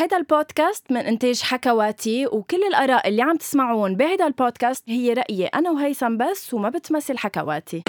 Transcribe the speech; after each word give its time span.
هيدا 0.00 0.16
البودكاست 0.16 0.92
من 0.92 1.00
إنتاج 1.00 1.42
حكواتي 1.42 2.26
وكل 2.26 2.62
الآراء 2.68 3.08
اللي 3.08 3.22
عم 3.22 3.36
تسمعون 3.36 3.96
بهيدا 3.96 4.26
البودكاست 4.26 4.84
هي 4.88 5.12
رأيي 5.12 5.46
أنا 5.46 5.70
وهيثم 5.70 6.16
بس 6.16 6.54
وما 6.54 6.68
بتمثل 6.68 7.18
حكواتي. 7.18 7.82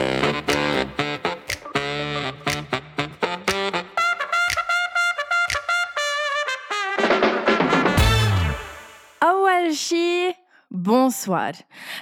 أول 9.23 9.75
شي 9.75 10.33
بونسوار 10.71 11.53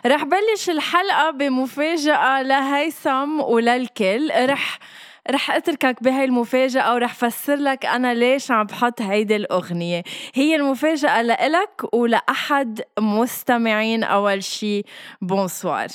رح 0.06 0.24
بلش 0.24 0.70
الحلقة 0.70 1.32
بمفاجأة 1.32 2.42
لهيثم 2.42 3.40
وللكل. 3.40 4.32
رح 4.50 4.80
رح 5.32 5.52
أتركك 5.52 6.04
بهاي 6.04 6.26
المفاجأة 6.26 6.94
ورح 6.94 7.14
فسر 7.14 7.56
لك 7.56 7.86
أنا 7.86 8.14
ليش 8.14 8.52
عم 8.52 8.66
بحط 8.66 9.02
هيدي 9.02 9.36
الأغنية. 9.36 10.04
هي 10.34 10.56
المفاجأة 10.56 11.22
لإلك 11.22 11.94
ولأحد 11.94 12.82
مستمعين 13.00 14.04
أول 14.04 14.44
شي. 14.44 14.84
بونسوار. 15.22 15.88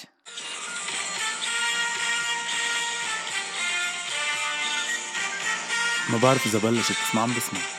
ما 6.13 6.19
بعرف 6.19 6.47
إذا 6.47 6.59
بلشت 6.59 6.91
بس 6.91 7.15
ما 7.15 7.23
عم 7.23 7.31
بسمع. 7.37 7.74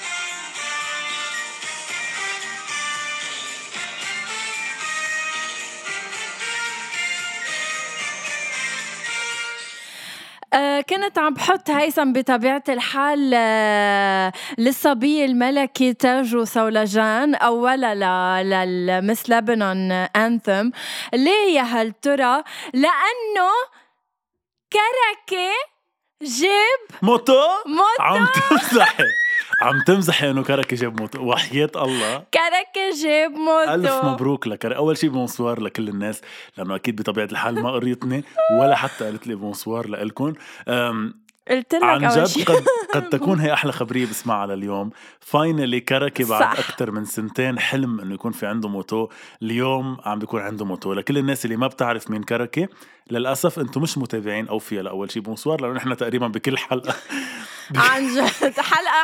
كنت 10.81 11.19
عم 11.19 11.33
بحط 11.33 11.69
هيثم 11.69 12.13
بطبيعة 12.13 12.63
الحال 12.69 13.31
آه، 13.35 14.33
للصبي 14.57 15.25
الملكي 15.25 15.93
تاجو 15.93 16.45
سولجان 16.45 17.35
أولا 17.35 18.43
للمس 18.43 19.29
لبنان 19.29 19.91
أنثم. 19.91 20.69
ليه 21.13 21.55
يا 21.55 21.61
هل 21.61 21.91
ترى؟ 22.01 22.43
لأنه 22.73 23.51
كركة 24.73 25.51
جيب 26.23 26.99
موتو؟ 27.01 27.33
موتو. 27.65 28.03
عم 28.03 28.27
تمزحي 28.49 29.03
عم 29.61 29.81
تمزحي 29.87 30.31
إنه 30.31 30.43
كركه 30.43 30.75
جاب 30.77 31.01
موتو 31.01 31.23
وحياة 31.23 31.69
الله. 31.75 32.17
كركة 32.17 33.01
جيب 33.01 33.31
موتو 33.31 33.73
ألف 33.73 34.05
مبروك 34.05 34.47
لكركه 34.47 34.77
أول 34.77 34.97
شيء 34.97 35.09
بونسوار 35.09 35.61
لكل 35.61 35.89
الناس 35.89 36.21
لأنه 36.57 36.75
أكيد 36.75 36.95
بطبيعة 36.95 37.25
الحال 37.25 37.61
ما 37.61 37.71
قريتني 37.71 38.23
ولا 38.59 38.75
حتى 38.75 39.05
قالت 39.05 39.27
لي 39.27 39.35
bonsoir 39.35 39.87
لكم 39.87 40.33
قلت 41.49 41.75
لك 41.75 41.83
عن 41.83 42.07
جد 42.07 42.43
قد 42.45 42.63
قد 42.93 43.09
تكون 43.19 43.39
هي 43.39 43.53
أحلى 43.53 43.71
خبرية 43.71 44.05
بسمعها 44.05 44.47
لليوم 44.47 44.89
finally 45.19 45.79
كركه 45.79 46.29
بعد 46.29 46.41
صح. 46.41 46.59
أكثر 46.59 46.91
من 46.91 47.05
سنتين 47.05 47.59
حلم 47.59 47.99
إنه 47.99 48.13
يكون 48.13 48.31
في 48.31 48.45
عنده 48.45 48.69
moto. 48.69 49.09
اليوم 49.41 49.97
عم 50.05 50.19
بيكون 50.19 50.41
عنده 50.41 50.65
moto. 50.65 50.93
لكل 50.93 51.17
الناس 51.17 51.45
اللي 51.45 51.57
ما 51.57 51.67
بتعرف 51.67 52.11
مين 52.11 52.23
كركه 52.23 52.67
للأسف 53.11 53.59
أنتم 53.59 53.81
مش 53.81 53.97
متابعين 53.97 54.47
اوفياء 54.47 54.83
لأول 54.83 55.11
شيء 55.11 55.21
bonsoir 55.21 55.61
لأنه 55.61 55.73
نحن 55.73 55.97
تقريبا 55.97 56.27
بكل 56.27 56.57
حلقة. 56.57 56.93
عن 57.75 58.07
جد. 58.15 58.59
حلقة 58.59 59.03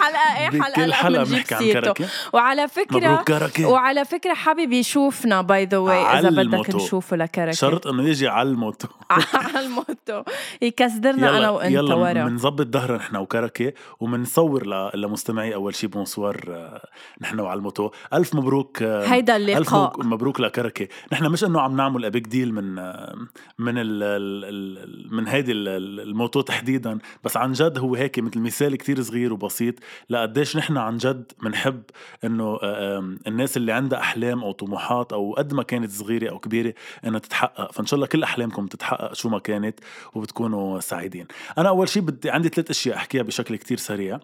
حلقة 0.00 0.36
إيه؟ 0.38 0.50
حلقة 0.62 0.82
بكل 0.82 0.94
حلقة 0.94 1.24
بنحكي 1.24 1.54
عن 1.54 1.72
كركه 1.72 2.08
وعلى 2.32 2.68
مبروك 2.96 3.28
كركه 3.28 3.66
وعلى 3.68 4.04
فكرة 4.04 4.34
حابب 4.34 4.72
يشوفنا 4.72 5.42
by 5.42 5.64
the 5.64 5.78
way 5.78 5.98
على 5.98 6.28
بدك. 6.30 6.82
نشوفه 6.82 7.16
لكركة 7.16 7.50
شرط 7.52 7.86
إنه 7.86 8.08
يجي 8.08 8.28
على 8.28 8.48
ال 8.48 8.55
moto. 8.55 8.88
على 9.34 9.66
ال 9.66 9.75
moto. 9.75 10.22
يكسدرنا 10.62 11.38
أنا 11.38 11.50
وأنت 11.50 11.72
يلا 11.74 11.94
ورا. 11.94 12.12
بنظبط 12.24 12.66
ظهرنا 12.72 12.96
نحن 12.96 13.16
وكركه 13.16 13.72
وبنصور 14.00 14.66
ل- 14.66 14.90
لمستمعي 15.00 15.54
أول 15.54 15.74
شيء 15.74 15.90
bonsoir 15.90 16.40
آه، 16.48 16.88
نحن 17.20 17.40
وعلى 17.40 17.58
ال 17.58 17.63
moto. 17.63 17.90
ألف 18.14 18.34
مبروك 18.34 18.82
آه، 18.82 19.06
هيدا 19.06 19.36
ألف 19.36 19.56
اللقاء 19.56 19.90
مبروك- 19.90 20.04
مبروك 20.04 20.40
لكركه 20.40 20.88
نحن 21.12 21.26
مش 21.26 21.44
إنه 21.44 21.60
عم 21.60 21.76
نعمل 21.76 22.04
a 22.04 22.09
big 22.09 22.26
deal 22.26 22.54
من 22.54 22.78
آه، 22.78 23.14
من 23.58 23.78
ال 23.78 24.02
ال 24.02 24.44
ال 24.44 25.14
من 25.14 25.28
هيدي 25.28 25.52
ال- 25.52 25.68
ال- 25.68 26.00
ال 26.00 26.08
moto 26.08 26.40
تحديدا. 26.40 26.98
بس 27.24 27.36
عن 27.36 27.52
جد 27.52 27.78
هو 27.78 27.94
هيك 27.94 28.18
مثل 28.18 28.38
مثال 28.40 28.76
كتير 28.76 29.02
صغير 29.02 29.32
وبسيط 29.32 29.74
لقديش 30.10 30.56
نحن 30.56 30.76
عن 30.76 30.96
جد 30.96 31.32
بنحب 31.42 31.82
إنه 32.24 32.58
آه، 32.62 33.14
الناس 33.26 33.56
اللي 33.56 33.72
عندها 33.72 33.98
أحلام 33.98 34.44
أو 34.44 34.52
طموحات 34.52 35.12
أو 35.12 35.34
قد 35.34 35.54
ما 35.54 35.62
كانت 35.62 35.90
صغيرة 35.90 36.30
أو 36.30 36.38
كبيرة 36.38 36.74
إنها 37.06 37.18
تتحقق. 37.18 37.72
فإن 37.72 37.86
شاء 37.86 37.94
الله 37.94 38.06
كل 38.06 38.22
أحلامكم 38.22 38.66
تتحقق 38.66 39.14
شو 39.14 39.28
ما 39.28 39.38
كانت 39.38 39.80
وبتكونوا 40.14 40.80
سعيدين. 40.80 41.26
أنا 41.58 41.68
أول 41.68 41.88
شيء 41.88 42.02
بدي 42.02 42.30
عندي 42.30 42.48
ثلاث 42.48 42.70
أشياء 42.70 42.96
أحكيها 42.96 43.22
بشكل 43.22 43.56
كتير 43.56 43.76
سريع. 43.78 44.20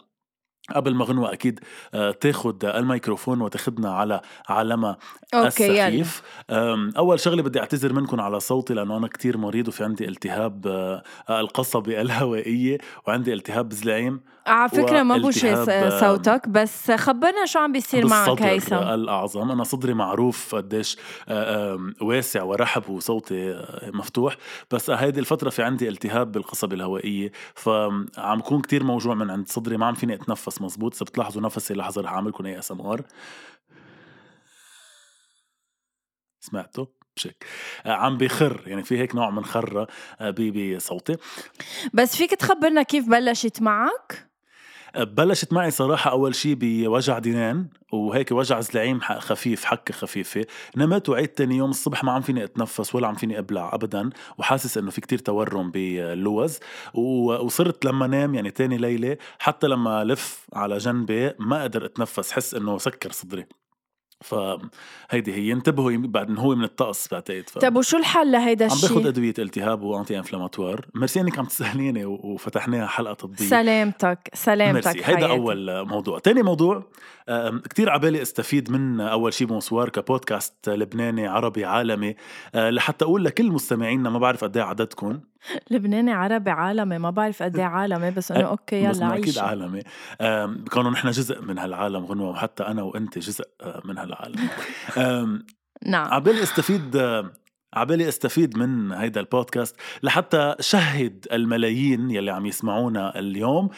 قبل 0.74 0.94
ما 0.94 1.04
غنوة 1.04 1.32
أكيد 1.32 1.60
آه، 1.94 2.10
تاخد 2.10 2.64
الميكروفون 2.64 3.40
وتاخدنا 3.40 3.92
على 3.92 4.20
عالمها 4.48 4.98
السخيف. 5.34 6.22
أول 6.96 7.20
شغلة 7.20 7.42
بدي 7.42 7.60
أعتذر 7.60 7.92
منكم 7.92 8.20
على 8.20 8.40
صوتي 8.40 8.74
لأنه 8.74 8.96
أنا 8.96 9.08
كتير 9.08 9.38
مريض 9.38 9.68
وفي 9.68 9.84
عندي 9.84 10.08
التهاب 10.08 10.66
آه، 10.66 11.02
القصبة 11.40 12.00
الهوائية 12.02 12.78
وعندي 13.06 13.32
التهاب 13.32 13.72
زلعيم 13.72 14.20
على 14.46 14.68
فكرة 14.68 15.02
ما 15.02 15.16
بوشي 15.16 15.56
صوتك 16.00 16.48
بس 16.48 16.90
خبرنا 16.90 17.46
شو 17.46 17.58
عم 17.58 17.72
بيصير 17.72 18.06
معك 18.06 18.42
هيثم 18.42 18.74
الأعظم. 18.74 19.50
أنا 19.50 19.64
صدري 19.64 19.94
معروف 19.94 20.54
قديش 20.54 20.96
آه، 21.28 21.78
واسع 22.00 22.42
ورحب 22.42 22.88
وصوتي 22.88 23.50
آه، 23.52 23.90
مفتوح. 23.94 24.36
بس 24.70 24.90
هيدي 24.90 25.20
الفترة 25.20 25.50
في 25.50 25.62
عندي 25.62 25.88
التهاب 25.88 26.32
بالقصبة 26.32 26.76
الهوائية. 26.76 27.32
فعم 27.54 28.40
كون 28.44 28.60
كتير 28.60 28.84
موجوع 28.84 29.14
من 29.14 29.30
عند 29.30 29.48
صدري. 29.48 29.76
ما 29.76 29.86
عم 29.86 29.94
فيني 29.94 30.14
أتنفس 30.14 30.62
مزبوط. 30.62 30.94
إذا 30.94 31.04
بتلاحظوا 31.04 31.42
نفسي 31.42 31.74
لحظة 31.74 32.02
رح 32.02 32.12
أعملكم 32.12 32.46
ASMR. 32.46 33.00
سمعتوا؟ 36.40 36.86
بشك 37.16 37.44
آه، 37.86 37.92
عم 37.92 38.16
بخر 38.18 38.62
يعني 38.66 38.82
في 38.82 38.98
هيك 38.98 39.14
نوع 39.14 39.30
من 39.30 39.44
خرة 39.44 39.86
ب- 40.20 40.74
بصوتي. 40.76 41.16
بس 41.94 42.16
فيك 42.16 42.30
تخبرنا 42.30 42.82
كيف 42.82 43.08
بلشت 43.08 43.62
معك؟ 43.62 44.25
بلشت 44.94 45.52
معي 45.52 45.70
صراحة 45.70 46.10
أول 46.10 46.34
شي 46.34 46.54
بوجع 46.54 47.18
دينان 47.18 47.68
وهيك 47.92 48.32
وجع 48.32 48.60
زلعيم 48.60 49.00
خفيف 49.00 49.64
حكة 49.64 49.94
خفيفة. 49.94 50.46
نمت 50.76 51.08
وعيت 51.08 51.38
تاني 51.38 51.56
يوم 51.56 51.70
الصبح 51.70 52.04
ما 52.04 52.12
عم 52.12 52.20
فيني 52.20 52.44
أتنفس 52.44 52.94
ولا 52.94 53.08
عم 53.08 53.14
فيني 53.14 53.38
أبلع 53.38 53.74
أبدا 53.74 54.10
وحاسس 54.38 54.78
إنه 54.78 54.90
في 54.90 55.00
كتير 55.00 55.18
تورم 55.18 55.70
باللوز. 55.70 56.58
وصرت 56.94 57.84
لما 57.84 58.06
نام 58.06 58.34
يعني 58.34 58.50
تاني 58.50 58.76
ليلة 58.76 59.16
حتى 59.38 59.66
لما 59.66 60.04
لف 60.04 60.46
على 60.52 60.78
جنبي 60.78 61.32
ما 61.38 61.60
أقدر 61.62 61.84
أتنفس 61.84 62.32
حس 62.32 62.54
إنه 62.54 62.78
سكر 62.78 63.12
صدري. 63.12 63.46
فهيدي 64.24 65.34
هي 65.34 65.52
انتبهوا 65.52 65.92
بعد 65.96 66.28
إنه 66.30 66.40
هو 66.40 66.54
من 66.54 66.64
الطقس 66.64 67.08
بعتقد 67.08 67.44
ف... 67.48 67.58
طب 67.58 67.76
وشو 67.76 67.96
الحل 67.96 68.32
لهيدا 68.32 68.64
عم 68.64 68.70
باخد 68.70 68.96
الشيء؟ 68.96 69.08
أدوية 69.08 69.34
التهاب 69.38 69.82
و 69.82 70.18
anti-inflammatoire 70.18 70.86
merci 70.94 71.20
إنك 71.20 71.38
عم 71.38 71.44
تسأليني 71.44 72.04
و- 72.04 72.20
وفتحناها 72.24 72.86
حلقة 72.86 73.14
طبيه 73.14 73.36
سلامتك 73.36 74.18
سلامتك 74.34 74.86
ميرسي 74.86 75.02
هيدا. 75.04 75.26
أول 75.30 75.86
موضوع. 75.88 76.18
تاني 76.18 76.42
موضوع 76.42 76.84
آم، 77.28 77.58
كتير 77.58 77.90
عبالي 77.90 78.22
أستفيد 78.22 78.70
من 78.70 79.00
أول 79.00 79.32
شي 79.32 79.44
bonsoir 79.44 79.88
كبودكاست 79.88 80.68
لبناني 80.68 81.26
عربي 81.26 81.64
عالمي. 81.64 82.14
آه، 82.54 82.70
لحتى 82.70 83.04
أقول 83.04 83.24
لكل 83.24 83.50
مستمعينا 83.52 84.10
ما 84.10 84.18
بعرف 84.18 84.44
قد 84.44 84.56
إيه 84.56 84.64
عددكم. 84.64 85.20
لبناني 85.70 86.12
عربي 86.12 86.50
عالمي. 86.50 86.98
ما 86.98 87.10
بعرف 87.10 87.42
قد 87.42 87.56
إيه 87.56 87.64
عالمي 87.64 88.10
بس 88.10 88.32
إنه 88.32 88.46
okay 88.46 88.88
بس 88.88 88.96
يلا 88.96 89.06
إنه 89.06 89.14
أكيد 89.14 89.26
عيش 89.26 89.38
عالمي. 89.38 89.82
كونه 90.70 90.90
نحن 90.90 91.10
جزء 91.10 91.42
من 91.42 91.58
هالعالم 91.58 92.04
غنوة 92.04 92.30
وحتى 92.30 92.62
أنا 92.62 92.82
وأنت 92.82 93.18
جزء 93.18 93.44
آه، 93.62 93.82
من 93.84 93.98
هالعالم. 93.98 94.48
نعم. 95.86 96.12
عبالي 96.12 96.42
أستفيد 96.42 96.96
عبالي 97.74 98.08
أستفيد 98.08 98.58
من 98.58 98.92
هيدا 98.92 99.20
البودكاست 99.20 99.76
لحتى 100.02 100.54
شهد 100.60 101.26
الملايين 101.32 102.10
يلي 102.10 102.30
عم 102.30 102.46
يسمعونا 102.46 103.18
اليوم 103.18 103.68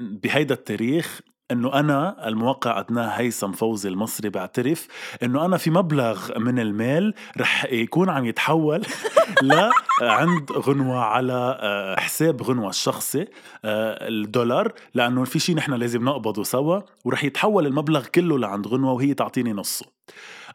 بهيدا 0.00 0.54
التاريخ 0.54 1.20
إنه 1.50 1.74
أنا 1.74 2.28
الموقع 2.28 2.80
ادناه 2.80 3.06
هيثم 3.06 3.52
فوزي 3.52 3.88
المصري 3.88 4.28
بعترف 4.28 4.88
إنه 5.22 5.44
أنا 5.44 5.56
في 5.56 5.70
مبلغ 5.70 6.38
من 6.38 6.58
المال 6.58 7.14
رح 7.38 7.64
يكون 7.64 8.10
عم 8.10 8.24
يتحول 8.24 8.82
لعند 9.42 10.52
غنوة 10.52 10.98
على 10.98 11.58
آه، 11.60 12.00
حساب 12.00 12.42
غنوة 12.42 12.68
الشخصي 12.68 13.20
آه، 13.64 14.08
الدولار 14.08 14.72
لأنه 14.94 15.24
في 15.24 15.38
شيء 15.38 15.56
نحن 15.56 15.72
لازم 15.72 16.04
نقبضه 16.04 16.42
سوا 16.42 16.80
ورح 17.04 17.24
يتحول 17.24 17.66
المبلغ 17.66 18.06
كله 18.06 18.38
لعند 18.38 18.66
غنوة 18.66 18.92
وهي 18.92 19.14
تعطيني 19.14 19.52
نصه. 19.52 19.86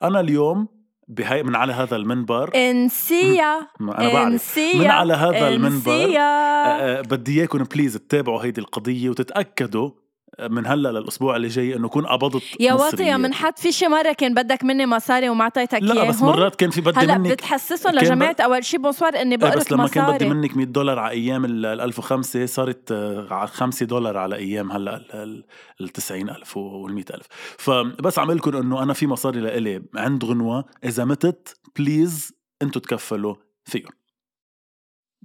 أنا 0.03 0.19
اليوم 0.19 0.67
بهي 1.07 1.43
من 1.43 1.55
على 1.55 1.73
هذا 1.73 1.95
المنبر 1.95 2.51
انسيا 2.69 3.67
أنا 3.81 4.13
بعرف. 4.13 4.15
انسيا 4.15 4.79
من 4.79 4.87
على 4.87 5.13
هذا 5.13 5.47
المنبر 5.47 6.03
انسيا. 6.03 6.19
آه، 6.19 7.01
بدي 7.01 7.39
إياكم 7.39 7.63
بليز 7.63 7.93
تتابعوا 7.93 8.43
هيدي 8.43 8.61
القضية 8.61 9.09
وتتأكدوا 9.09 9.91
من 10.41 10.67
هلا 10.67 10.89
للأسبوع 10.89 11.35
اللي 11.35 11.47
جاي 11.47 11.75
إنه 11.75 11.87
كون 11.89 12.05
قبضت 12.05 12.43
يا 12.59 12.73
واطي 12.73 13.03
يا 13.03 13.07
ريال. 13.07 13.21
من 13.21 13.33
حد 13.33 13.57
في 13.59 13.71
شي 13.71 13.87
مرة 13.87 14.13
كان 14.13 14.33
بدك 14.33 14.63
مني 14.63 14.85
مصاري 14.85 15.29
وما 15.29 15.43
اعطيتك 15.43 15.73
اياهم 15.73 15.93
لا 15.95 16.09
بس 16.09 16.21
مرات 16.21 16.55
كان 16.55 16.69
في 16.69 16.81
بدي 16.81 16.99
هلا 16.99 17.17
منك 17.17 17.31
بتحسسهم 17.31 17.93
كان 17.93 18.03
لجماعه 18.05 18.35
أول 18.39 18.65
شي 18.65 18.77
بونسوار 18.77 19.21
إني 19.21 19.31
إيه 19.31 19.37
بقرص 19.37 19.55
بس 19.63 19.71
لما 19.71 19.87
كان 19.87 20.03
بدي 20.03 20.13
مصاري. 20.25 20.29
منك 20.29 20.57
100 20.57 20.65
دولار 20.65 20.99
على 20.99 21.11
أيام 21.11 21.45
ال 21.45 21.65
1005 21.65 22.45
صارت 22.45 22.91
آه، 22.91 23.27
على 23.33 23.47
5 23.47 23.85
دولار 23.85 24.17
على 24.17 24.35
أيام 24.35 24.71
هلا 24.71 24.95
ال- 25.23 25.43
ال 25.81 25.89
90000 25.89 26.57
وال 26.57 26.93
100000 26.93 27.25
فبس 27.57 28.19
عم 28.19 28.31
لكم 28.31 28.57
إنه 28.57 28.83
أنا 28.83 28.93
في 28.93 29.07
مصاري 29.07 29.39
لإلي 29.39 29.83
عند 29.95 30.25
غنوة 30.25 30.65
إذا 30.83 31.05
متت 31.05 31.55
please 31.79 32.31
إنتوا 32.61 32.81
تكفلوا 32.81 33.35
فيهم. 33.65 33.89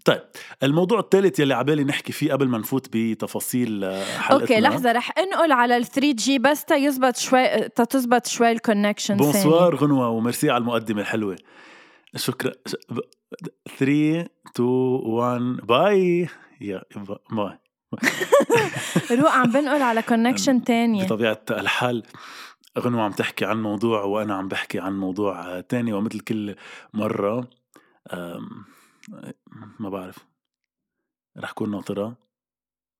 طيب 0.05 0.21
الموضوع 0.63 0.99
الثالث 1.01 1.41
يلي 1.41 1.55
عبالي 1.55 1.85
نحكي 1.85 2.13
فيه 2.13 2.33
قبل 2.33 2.49
ما 2.49 2.59
نفوت 2.59 2.89
بتفاصيل 2.93 3.85
آه، 3.85 4.05
حلقتنا. 4.05 4.41
okay 4.41 4.61
لحظة 4.61 4.93
رح 4.93 5.19
انقل 5.19 5.53
على 5.53 5.77
ال 5.77 5.85
3G 5.87 6.39
بس 6.39 6.65
تا 6.65 6.77
يزبط 6.77 7.17
شوي 7.17 7.69
تا 7.69 7.85
تزبط 7.85 8.27
شوي 8.27 8.53
ال 8.53 8.59
connection 8.59 9.17
bonsoir 9.17 9.77
غنوة 9.77 10.09
وميرسي 10.09 10.51
على 10.51 10.61
المقدمة 10.61 11.01
الحلوة. 11.01 11.37
شكرا. 12.17 12.53
3 13.79 14.27
2 14.57 14.69
1 15.05 15.41
bye 15.67 16.29
يا 16.61 16.83
با- 16.97 17.19
bye 17.31 17.59
روق 19.19 19.31
عم 19.31 19.51
بنقل 19.53 19.83
على 19.83 20.03
connection 20.03 20.65
تانية. 20.65 21.05
بطبيعة 21.05 21.41
الحال 21.51 22.03
غنوة 22.79 23.03
عم 23.03 23.13
تحكي 23.13 23.45
عن 23.45 23.63
موضوع 23.63 24.03
وأنا 24.03 24.35
عم 24.35 24.49
بحكي 24.49 24.79
عن 24.81 24.99
موضوع 24.99 25.61
تاني 25.61 25.93
ومثل 25.93 26.21
كل 26.21 26.55
مرة 26.95 27.49
ما 29.81 29.89
بعرف. 29.89 30.19
رح 31.37 31.53
كون 31.53 31.71
ناطرة. 31.71 32.17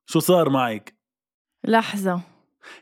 شو 0.07 0.21
صار 0.21 0.51
معك؟ 0.51 0.95
لحظة. 1.65 2.38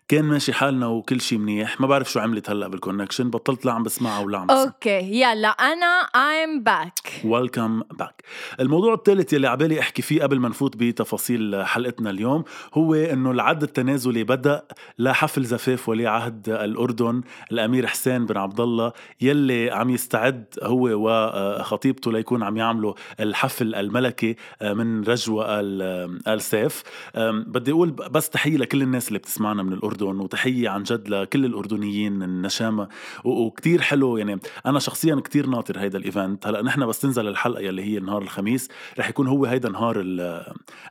كان 0.09 0.25
ماشي 0.25 0.53
حالنا 0.53 0.87
وكل 0.87 1.21
شي 1.21 1.39
منيح. 1.39 1.81
ما 1.81 1.87
بعرف 1.87 2.13
شو 2.13 2.21
عملت 2.21 2.51
هلأ 2.51 2.69
بال 2.69 2.79
connection 2.79 3.31
بطلت 3.31 3.65
لا 3.67 3.73
عم 3.73 3.83
بسمعها 3.83 4.21
ولا 4.25 4.39
عم 4.39 4.47
بسمع 4.47 4.63
okay 4.63 5.21
يلا 5.21 5.49
أنا 5.49 6.03
I'm 6.15 6.63
back. 6.69 7.27
welcome 7.27 7.83
back 7.99 8.23
الموضوع 8.61 8.95
الثالث 8.95 9.33
يلي 9.33 9.47
عبالي 9.47 9.81
أحكي 9.81 10.03
فيه 10.03 10.23
قبل 10.23 10.39
ما 10.41 10.49
نفوت 10.49 10.77
بتفاصيل 10.77 11.65
حلقتنا 11.65 12.11
اليوم 12.11 12.45
هو 12.75 12.95
إنه 12.95 13.31
العد 13.31 13.63
التنازلي 13.63 14.25
بدأ 14.25 14.63
لحفل 14.99 15.45
زفاف 15.45 15.89
ولي 15.89 16.07
عهد 16.07 16.49
الأردن. 16.49 17.21
الأمير 17.53 17.87
حسين 17.87 18.27
بن 18.27 18.37
عبد 18.37 18.61
الله 18.61 18.93
يلي 19.21 19.71
عم 19.71 19.91
يستعد 19.91 20.45
هو 20.63 20.89
وخطيبته 20.97 22.13
ليكون 22.13 22.43
عم 22.43 22.57
يعملوا 22.57 22.95
الحفل 23.21 23.75
الملكي 23.75 24.37
من 24.63 25.05
رجوة 25.05 25.61
ال- 25.61 26.21
ال 26.29 26.41
سيف 26.41 26.83
أم، 27.17 27.45
بدي 27.49 27.71
أقول 27.73 27.91
بس 27.91 28.31
تحية 28.31 28.57
لكل 28.57 28.83
الناس 28.83 29.09
اللي 29.09 29.19
بتسمعنا 29.19 29.63
من 29.63 29.73
الأردن 29.77 30.21
وتحية 30.21 30.69
عن 30.69 30.83
جد 30.83 31.09
لكل 31.09 31.45
الأردنيين 31.45 32.23
النشامه 32.23 32.89
و- 33.25 33.43
وكتير 33.47 33.81
حلو 33.83 34.17
يعني 34.17 34.41
أنا 34.67 34.79
شخصيا 34.79 35.15
كتير 35.15 35.47
ناطر 35.47 35.79
هيدا 35.81 35.99
الإيفنت. 35.99 36.47
هلأ 36.47 36.63
نحن 36.63 36.87
بس 36.87 36.99
تنزل 37.01 37.29
الحلقة 37.29 37.61
يلي 37.61 37.83
هي 37.83 37.99
نهار 37.99 38.23
الخميس 38.23 38.69
رح 38.99 39.09
يكون 39.09 39.27
هو 39.27 39.45
هيدا 39.45 39.69
نهار 39.69 40.05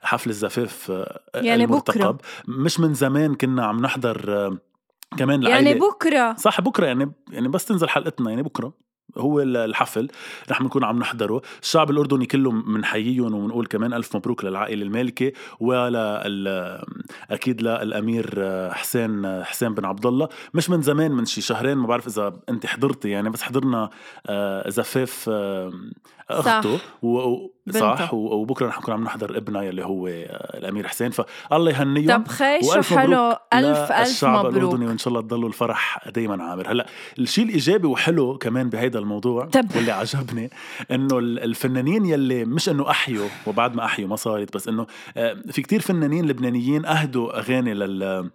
حفل 0.01 0.29
الزفاف 0.29 0.91
آه، 0.91 1.21
يعني 1.35 1.63
المرتقب. 1.63 2.17
مش 2.47 2.79
من 2.79 2.93
زمان 2.93 3.35
كنا 3.35 3.65
عم 3.65 3.81
نحضر 3.81 4.25
آه، 4.33 4.57
كمان 5.17 5.43
يعني 5.43 5.59
العيلة 5.59 5.87
بكرة. 5.89 6.33
صح 6.35 6.61
بكرة 6.61 6.85
يعني 6.85 7.11
يعني 7.31 7.47
بس 7.47 7.65
تنزل 7.65 7.89
حلقتنا 7.89 8.29
يعني 8.29 8.43
بكرة. 8.43 8.84
هو 9.17 9.41
ال- 9.41 9.57
الحفل 9.57 10.07
رح 10.51 10.61
نكون 10.61 10.83
عم 10.83 10.99
نحضره. 10.99 11.41
الشعب 11.61 11.91
الأردني 11.91 12.25
كله 12.25 12.51
منحييهم 12.51 13.33
وبنقول 13.33 13.65
كمان 13.65 13.93
ألف 13.93 14.15
مبروك 14.15 14.43
للعائلة 14.45 14.83
المالكة 14.83 15.31
ولا 15.59 16.27
أكيد 17.31 17.61
للأمير 17.61 18.43
حسين 18.73 19.43
حسين 19.43 19.73
بن 19.73 19.85
عبد 19.85 20.05
الله. 20.05 20.29
مش 20.53 20.69
من 20.69 20.81
زمان 20.81 21.11
من 21.11 21.25
شي 21.25 21.41
شهرين 21.41 21.77
ما 21.77 21.87
بعرف 21.87 22.07
إذا 22.07 22.33
أنت 22.49 22.65
حضرتي 22.65 23.09
يعني 23.09 23.29
بس 23.29 23.41
حضرنا 23.41 23.89
آه، 24.27 24.69
زفاف 24.69 25.29
آه، 26.29 26.39
أخته 26.39 26.79
و-. 27.01 27.47
صح 27.71 28.13
و- 28.13 28.17
وبكرة 28.35 28.67
رح 28.67 28.79
نكون 28.79 28.93
عم 28.93 29.03
نحضر 29.03 29.37
ابنها 29.37 29.61
يلي 29.61 29.85
هو 29.85 30.07
الأمير 30.07 30.87
حسين 30.87 31.11
فالله 31.11 31.71
يهنيهم. 31.71 32.07
طب 32.23 32.27
خي 32.27 32.61
شو 32.63 32.69
وألف 32.71 32.93
حلو. 32.93 33.11
مبروك. 33.17 33.37
ألف 33.53 33.91
للشعب 33.91 34.45
مبروك 34.45 34.57
الأردني 34.63 34.87
وإن 34.87 34.97
شاء 34.97 35.07
الله 35.07 35.21
تضلوا 35.21 35.47
الفرح 35.49 36.09
دايما 36.09 36.43
عامر. 36.43 36.71
هلأ 36.71 36.85
الشيء 37.19 37.45
الإيجابي 37.45 37.87
وحلو 37.87 38.37
كمان 38.37 38.69
بهيدا 38.69 38.99
الموضوع 38.99 39.45
طب. 39.45 39.65
واللي 39.75 39.91
عجبني 39.91 40.49
ال- 40.91 41.39
الفنانين 41.43 42.05
يلي 42.05 42.45
مش 42.45 42.69
إنه 42.69 42.89
أحيوا 42.89 43.27
وبعد 43.47 43.75
ما 43.75 43.85
أحيوا 43.85 44.09
ما 44.09 44.15
صارت 44.15 44.53
بس 44.55 44.67
إنه 44.67 44.87
آه، 45.17 45.33
في 45.51 45.61
كتير 45.61 45.81
فنانين 45.81 46.27
لبنانيين 46.27 46.85
أهدوا 46.85 47.39
أغاني 47.39 47.73
لل 47.73 48.29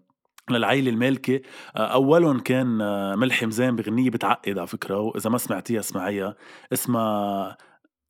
للعيلة 0.50 0.90
المالكة. 0.90 1.40
آه، 1.76 1.80
أولهم 1.86 2.38
كان 2.40 2.80
آه، 2.80 3.14
ملحم 3.14 3.50
زين 3.50 3.76
بغنية 3.76 4.10
بتعقد 4.10 4.58
على 4.58 4.66
فكرة 4.66 4.98
وإذا 5.00 5.30
ما 5.30 5.38
سمعتيها 5.38 5.80
اسمعيها 5.80 6.34
اسمها 6.72 7.56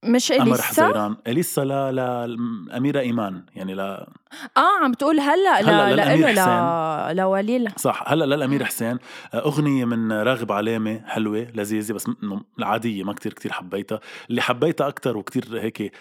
مش 0.05 0.33
قمر 0.33 0.43
إليسا؟ 0.43 0.63
حزيران. 0.63 1.17
إليسا 1.27 1.61
لا 1.61 1.93
لا 1.93 2.25
الأميرة 2.25 3.01
إيمان 3.01 3.45
يعني 3.57 3.75
لا. 3.75 4.09
آه 4.57 4.85
عم 4.85 4.93
تقول 4.93 5.21
هلأ 5.21 5.61
هلأ 5.61 5.95
لا 5.95 7.13
لا 7.13 7.23
لوليل 7.23 7.71
صح 7.77 8.05
هلأ 8.07 8.25
للأمير 8.25 8.65
حسين. 8.65 8.99
أغنية 9.35 9.85
من 9.85 10.13
راغب 10.13 10.53
علامة 10.53 11.01
حلوة 11.07 11.47
لذيذة 11.55 11.93
بس 11.93 12.11
العادية 12.59 13.05
ما 13.05 13.13
كتير 13.13 13.33
كتير 13.33 13.53
حبيتها. 13.53 14.01
اللي 14.31 14.43
حبيتها 14.43 14.89
أكتر 14.89 15.17
وكتير 15.17 15.61
هيك 15.61 15.93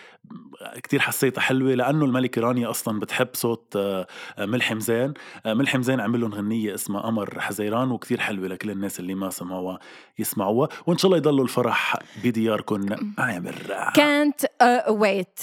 كتير 0.84 1.00
حسيتها 1.00 1.42
حلوة 1.42 1.74
لأنه 1.74 2.06
الملكه 2.06 2.42
رانيا 2.42 2.70
أصلا 2.70 3.00
بتحب 3.00 3.28
صوت 3.34 3.74
آه، 3.76 4.08
آه، 4.38 4.46
ملحم 4.46 4.80
زين. 4.80 5.14
آه، 5.46 5.54
ملحم 5.54 5.82
زين 5.82 6.00
عمل 6.00 6.22
لهم 6.22 6.34
غنية 6.34 6.74
اسمها 6.76 7.02
قمر 7.02 7.40
حزيران 7.40 7.92
وكتير 7.92 8.20
حلوة 8.20 8.48
لكل 8.48 8.72
الناس 8.72 9.00
اللي 9.00 9.14
ما 9.14 9.30
سمعوها 9.30 9.80
يسمعوها. 10.20 10.70
وإن 10.88 10.98
شاء 10.98 11.06
الله 11.06 11.18
يضلوا 11.18 11.44
الفرح 11.44 11.96
بدياركم 12.24 12.86
عامر. 13.18 13.56
كانت 13.96 14.42
ويت 14.90 15.40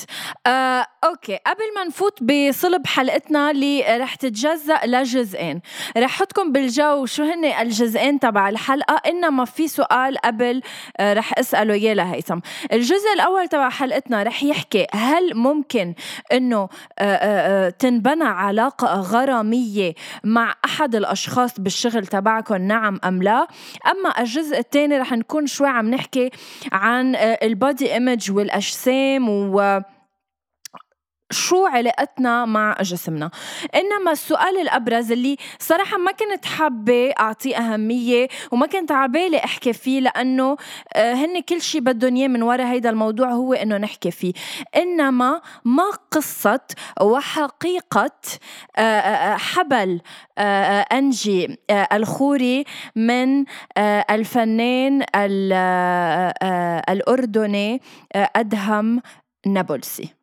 أوكي. 1.05 1.37
قبل 1.47 1.75
ما 1.77 1.85
نفوت 1.85 2.23
بصلب 2.77 2.87
حلقتنا 2.87 3.51
اللي 3.51 3.99
رح 3.99 4.15
تتجزأ 4.15 4.79
لجزئين. 4.85 5.61
رح 5.97 6.11
حطكم 6.11 6.53
بالجو 6.53 7.07
شو 7.07 7.23
هن 7.23 7.45
الجزئين 7.45 8.21
تبع 8.21 8.49
الحلقة 8.49 9.01
إنما 9.07 9.45
في 9.45 9.69
سؤال 9.69 10.19
قبل 10.19 10.63
آه، 10.97 11.13
رح 11.13 11.39
أسأله 11.39 11.75
إياه 11.75 11.95
لهيثم. 11.95 12.39
الجزء 12.73 13.13
الأول 13.15 13.49
تبع 13.49 13.69
حلقتنا 13.69 14.23
رح 14.23 14.43
يحكي 14.43 14.87
هل 14.93 15.35
ممكن 15.35 15.95
إنه 16.33 16.57
آه، 16.59 16.69
آه، 16.99 17.69
تنبنى 17.69 18.25
علاقة 18.25 18.87
غرامية 18.87 19.95
مع 20.25 20.55
أحد 20.65 20.95
الأشخاص 20.95 21.61
بالشغل 21.61 22.07
تبعكم 22.07 22.57
نعم 22.57 23.01
أم 23.05 23.23
لا؟ 23.23 23.47
أما 23.87 24.21
الجزء 24.21 24.59
الثاني 24.59 24.99
رح 24.99 25.13
نكون 25.13 25.47
شوي 25.47 25.69
عم 25.69 25.91
نحكي 25.91 26.31
عن 26.73 27.15
البادي 27.17 27.93
إيمج 27.93 28.31
والأجسام 28.31 29.29
و 29.29 29.81
شو 31.31 31.67
علاقتنا 31.67 32.45
مع 32.45 32.77
جسمنا. 32.83 33.31
إنما 33.75 34.13
السؤال 34.13 34.59
الأبرز 34.61 35.13
اللي 35.13 35.37
صراحة 35.59 35.97
ما 35.99 36.13
كنت 36.13 36.45
حابة 36.45 37.11
اعطيه 37.21 37.57
أهمية 37.57 38.29
وما 38.53 38.67
كنت 38.67 38.93
عبالي 38.93 39.39
أحكي 39.45 39.73
فيه 39.73 40.01
لأنه 40.01 40.57
آه، 40.95 41.15
هن 41.15 41.41
كل 41.41 41.61
شيء 41.61 41.81
بدهم 41.81 42.17
إياه 42.17 42.29
من 42.29 42.43
وراء 42.43 42.67
هيدا 42.67 42.91
الموضوع 42.91 43.29
هو 43.31 43.55
إنه 43.55 43.77
نحكي 43.77 44.11
فيه. 44.11 44.33
إنما 44.77 45.41
ما 45.65 45.91
قصة 46.11 46.61
وحقيقة 47.01 48.11
آه، 48.77 48.81
آه، 48.81 49.37
حبل 49.37 50.01
أنجي 50.93 51.59
الخوري 51.93 52.65
من 52.97 53.45
الفنان 54.11 55.03
ال- 55.17 55.53
الأردني 56.91 57.81
أدهم 58.15 59.03
نابلسي. 59.47 60.16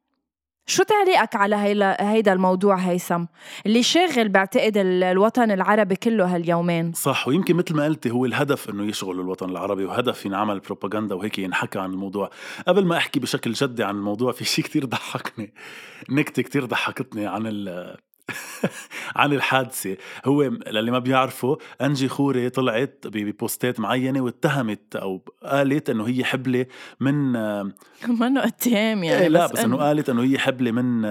شو 0.65 0.83
تعليقك 0.83 1.35
على 1.35 1.55
هيدا 1.99 2.33
الموضوع 2.33 2.75
هيثم؟ 2.75 3.25
اللي 3.65 3.83
شاغل 3.83 4.29
بعتقد 4.29 4.77
ال- 4.77 5.03
الوطن 5.03 5.51
العربي 5.51 5.95
كله 5.95 6.35
هاليومين. 6.35 6.93
صح 6.93 7.27
ويمكن 7.27 7.55
مثل 7.55 7.75
ما 7.75 7.85
قلتي 7.85 8.11
هو 8.11 8.25
الهدف 8.25 8.69
إنه 8.69 8.83
يشغل 8.85 9.19
الوطن 9.19 9.49
العربي 9.49 9.85
وهدف 9.85 10.25
ينعمل 10.25 10.59
بروباغندا 10.59 11.15
وهيك 11.15 11.39
ينحكى 11.39 11.79
عن 11.79 11.91
الموضوع. 11.91 12.29
قبل 12.67 12.85
ما 12.85 12.97
أحكي 12.97 13.19
بشكل 13.19 13.51
جدي 13.53 13.83
عن 13.83 13.95
الموضوع 13.95 14.31
في 14.31 14.45
شيء 14.45 14.65
كتير 14.65 14.85
ضحكني. 14.85 15.53
نكتة 16.09 16.41
كتير 16.41 16.65
ضحكتني 16.65 17.25
عن 17.27 17.41
ال 17.47 17.97
عن 19.15 19.33
الحادثة. 19.33 19.97
هو 20.25 20.43
للي 20.43 20.91
ما 20.91 20.99
بيعرفوا 20.99 21.55
أنجي 21.81 22.07
خوري 22.07 22.49
طلعت 22.49 23.05
ببوستات 23.07 23.79
معينة 23.79 24.21
واتهمت 24.21 24.95
أو 24.95 25.21
قالت 25.43 25.89
أنه 25.89 26.07
هي 26.07 26.23
حبلة 26.23 26.65
من 26.99 27.31
منه 28.19 28.43
اتهام 28.43 29.03
يعني 29.03 29.21
إيه 29.21 29.27
لا 29.27 29.45
بس, 29.45 29.51
بس 29.51 29.59
إنه 29.59 29.77
قالت 29.77 30.09
إنه 30.09 30.23
هي 30.23 30.39
حبلة 30.39 30.71
من 30.71 31.01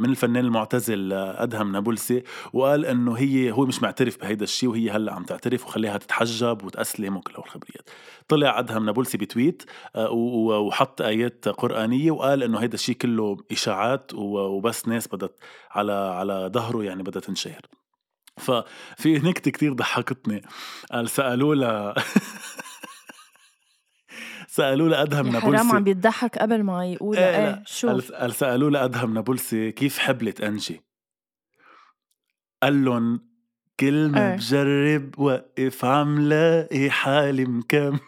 من 0.00 0.10
الفنان 0.10 0.44
المعتزل 0.44 1.12
أدهم 1.12 1.72
نابلسي 1.72 2.22
وقال 2.52 2.86
إنه 2.86 3.12
هي 3.14 3.50
هو 3.50 3.66
مش 3.66 3.82
معترف 3.82 4.18
بهيدا 4.20 4.44
الشيء 4.44 4.68
وهي 4.68 4.90
هلأ 4.90 5.12
عم 5.14 5.24
تعترف 5.24 5.64
وخليها 5.66 5.96
تتحجب 5.98 6.64
وتأسلم 6.64 7.16
وكل 7.16 7.32
هالخبريات 7.36 7.90
طلع 8.28 8.58
أدهم 8.58 8.86
نابلسي 8.86 9.18
بتويت 9.18 9.62
آه، 9.96 10.10
وحط 10.10 11.02
آيات 11.02 11.48
قرآنية 11.48 12.10
وقال 12.10 12.42
إنه 12.42 12.58
هيدا 12.58 12.74
الشيء 12.74 12.94
كله 12.94 13.36
إشاعات 13.52 14.14
و- 14.14 14.38
وبس 14.38 14.88
ناس 14.88 15.08
بدت 15.08 15.34
على 15.70 15.92
على 15.92 16.31
ظهره 16.48 16.84
يعني 16.84 17.02
بدها 17.02 17.22
تنشهر. 17.22 17.60
ففي 18.36 19.18
نكتة 19.18 19.50
كتير 19.50 19.72
ضحكتني. 19.72 20.42
قال 20.92 21.10
سألوا 21.10 21.54
لها 21.54 21.94
أدهم 25.02 25.26
يا 25.26 25.32
نابلسي 25.32 25.56
حرام 25.56 25.72
عم 25.72 25.84
بيضحك 25.84 26.38
قبل 26.38 26.62
ما 26.62 26.86
يقول. 26.86 27.16
إيه. 27.16 27.46
إيه 27.46 27.62
شو؟ 27.66 28.00
قال 28.12 28.72
لها 28.72 28.84
أدهم 28.84 29.14
نابلسي 29.14 29.72
كيف 29.72 29.98
حبلت 29.98 30.40
أنجي. 30.40 30.80
قال 32.62 32.84
لهم 32.84 33.32
كل 33.80 34.08
ما 34.08 34.30
إيه. 34.30 34.36
بجرب 34.36 35.18
وقف 35.18 35.84
عم 35.84 36.20
لاقي 36.28 36.90
حالي 36.90 37.44
مكمل. 37.44 38.00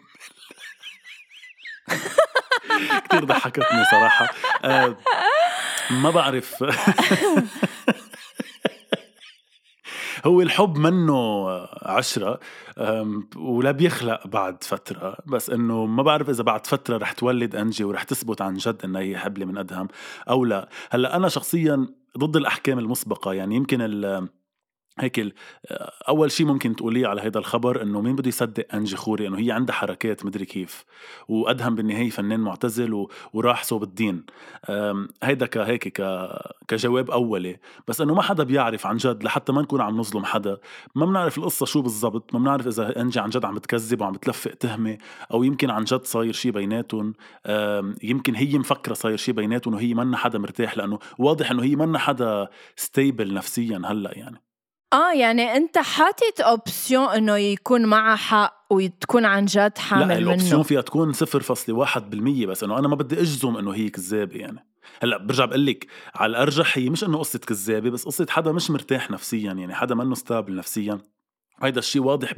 كتير 3.05 3.25
ضحكتني 3.25 3.85
صراحة. 3.91 4.29
آه، 4.65 4.97
ما 5.91 6.11
بعرف. 6.11 6.65
هو 10.25 10.41
الحب 10.41 10.79
منه 10.79 11.49
عشرة 11.83 12.41
ولا 13.37 13.71
بيخلق 13.71 14.27
بعد 14.27 14.65
فترة 14.65 15.17
بس 15.27 15.51
إنه 15.51 15.87
ما 15.87 16.03
بعرف 16.03 16.31
إذا 16.31 16.43
بعد 16.43 16.67
فترة 16.67 16.97
رح 16.97 17.13
تولد 17.13 17.57
أنجي 17.57 17.85
ورح 17.85 18.03
تثبت 18.03 18.43
عن 18.43 18.55
جد 18.55 18.77
انها 18.85 19.01
هي 19.01 19.19
حبلة 19.19 19.45
من 19.47 19.59
ادهم 19.59 19.89
أو 20.31 20.45
لا. 20.45 20.69
هلأ 20.91 21.17
أنا 21.17 21.29
شخصيا 21.29 21.87
ضد 22.19 22.37
الأحكام 22.37 22.79
المسبقة 22.79 23.33
يعني 23.33 23.57
يمكن 23.57 23.79
ال 23.81 24.29
هيك 24.99 25.35
أول 26.09 26.31
شيء 26.31 26.47
ممكن 26.47 26.77
تقوليه 26.77 27.07
على 27.07 27.21
هذا 27.21 27.39
الخبر 27.39 27.83
إنه 27.83 28.01
مين 28.01 28.17
بده 28.17 28.29
يصدق 28.29 28.75
أنجي 28.75 28.97
خوري؟ 28.97 29.27
إنه 29.27 29.39
هي 29.39 29.53
عندها 29.53 29.75
حركات 29.75 30.27
مدري 30.27 30.45
كيف. 30.45 30.85
وأدهم 31.29 31.75
بالنهاية 31.75 32.11
فنان 32.11 32.41
معتزل 32.41 32.95
و... 32.95 33.11
وراح 33.33 33.65
صوب 33.65 33.83
الدين. 33.83 34.27
هيدا 35.23 35.47
كهيك 35.47 36.01
ك... 36.01 36.29
كجواب 36.69 37.11
أولي. 37.11 37.57
بس 37.89 38.01
إنه 38.01 38.15
ما 38.15 38.23
حدا 38.23 38.45
بيعرف 38.45 38.87
عن 38.87 38.97
جد 38.97 39.25
لحتى 39.25 39.53
ما 39.53 39.63
نكون 39.63 39.81
عم 39.81 39.97
نظلم 39.97 40.25
حدا. 40.25 40.59
ما 40.95 41.07
بنعرف 41.07 41.39
القصة 41.39 41.67
شو 41.67 41.83
بالضبط 41.83 42.35
ما 42.35 42.39
بنعرف 42.41 42.67
إذا 42.67 43.01
أنجي 43.01 43.21
عن 43.21 43.31
جد 43.31 43.45
عم 43.45 43.55
بتكذب 43.55 44.01
وعم 44.01 44.13
بتلفق 44.13 44.51
تهمة 44.51 44.99
أو 45.33 45.43
يمكن 45.45 45.71
عن 45.71 45.85
جد 45.85 46.05
صاير 46.05 46.33
شيء 46.33 46.53
بيناتهم. 46.53 47.15
يمكن 48.03 48.35
هي 48.35 48.59
مفكرة 48.59 48.95
صاير 48.95 49.17
شيء 49.17 49.35
بيناتهم 49.35 49.75
وهي 49.75 49.95
منا 49.95 50.17
حدا 50.17 50.39
مرتاح 50.39 50.77
لأنه 50.77 50.99
واضح 51.19 51.51
إنه 51.51 51.63
هي 51.63 51.77
منا 51.77 51.99
حدا 51.99 52.49
stable 52.77 53.35
نفسيا 53.35 53.83
هلأ 53.85 54.19
يعني. 54.19 54.41
آه 54.95 55.13
يعني 55.13 55.57
أنت 55.57 55.79
حاطط 55.79 56.41
option 56.41 57.09
إنه 57.09 57.37
يكون 57.37 57.87
معها 57.87 58.17
حق 58.17 58.67
وتكون 58.71 59.25
عن 59.25 59.45
جد 59.45 59.79
حامل 59.79 60.09
لا 60.09 60.19
ال 60.19 60.25
option 60.25 60.63
فيها 60.63 60.81
تكون 60.81 61.15
0.1% 61.15 62.47
بس 62.47 62.65
إنه 62.65 62.79
أنا 62.79 62.89
ما 62.89 62.97
بدي 62.97 63.21
أجزم 63.21 63.57
إنه 63.57 63.71
هي 63.71 63.89
كذابه 63.89 64.37
يعني. 64.37 64.67
هلأ 65.03 65.19
برجع 65.19 65.45
بقول 65.45 65.67
لك 65.67 65.87
على 66.15 66.31
الأرجح 66.31 66.79
هي 66.79 66.91
مش 66.91 67.05
إنه 67.05 67.19
قصة 67.19 67.39
كذابة 67.39 67.91
بس 67.91 68.05
قصة 68.05 68.27
حدا 68.31 68.53
مش 68.53 68.71
مرتاح 68.71 69.11
نفسيا 69.11 69.53
يعني 69.53 69.75
حدا 69.75 69.95
منه 69.95 70.15
stable 70.15 70.57
نفسيا. 70.57 70.99
هيدا 71.63 71.79
الشيء 71.79 72.03
واضح 72.03 72.35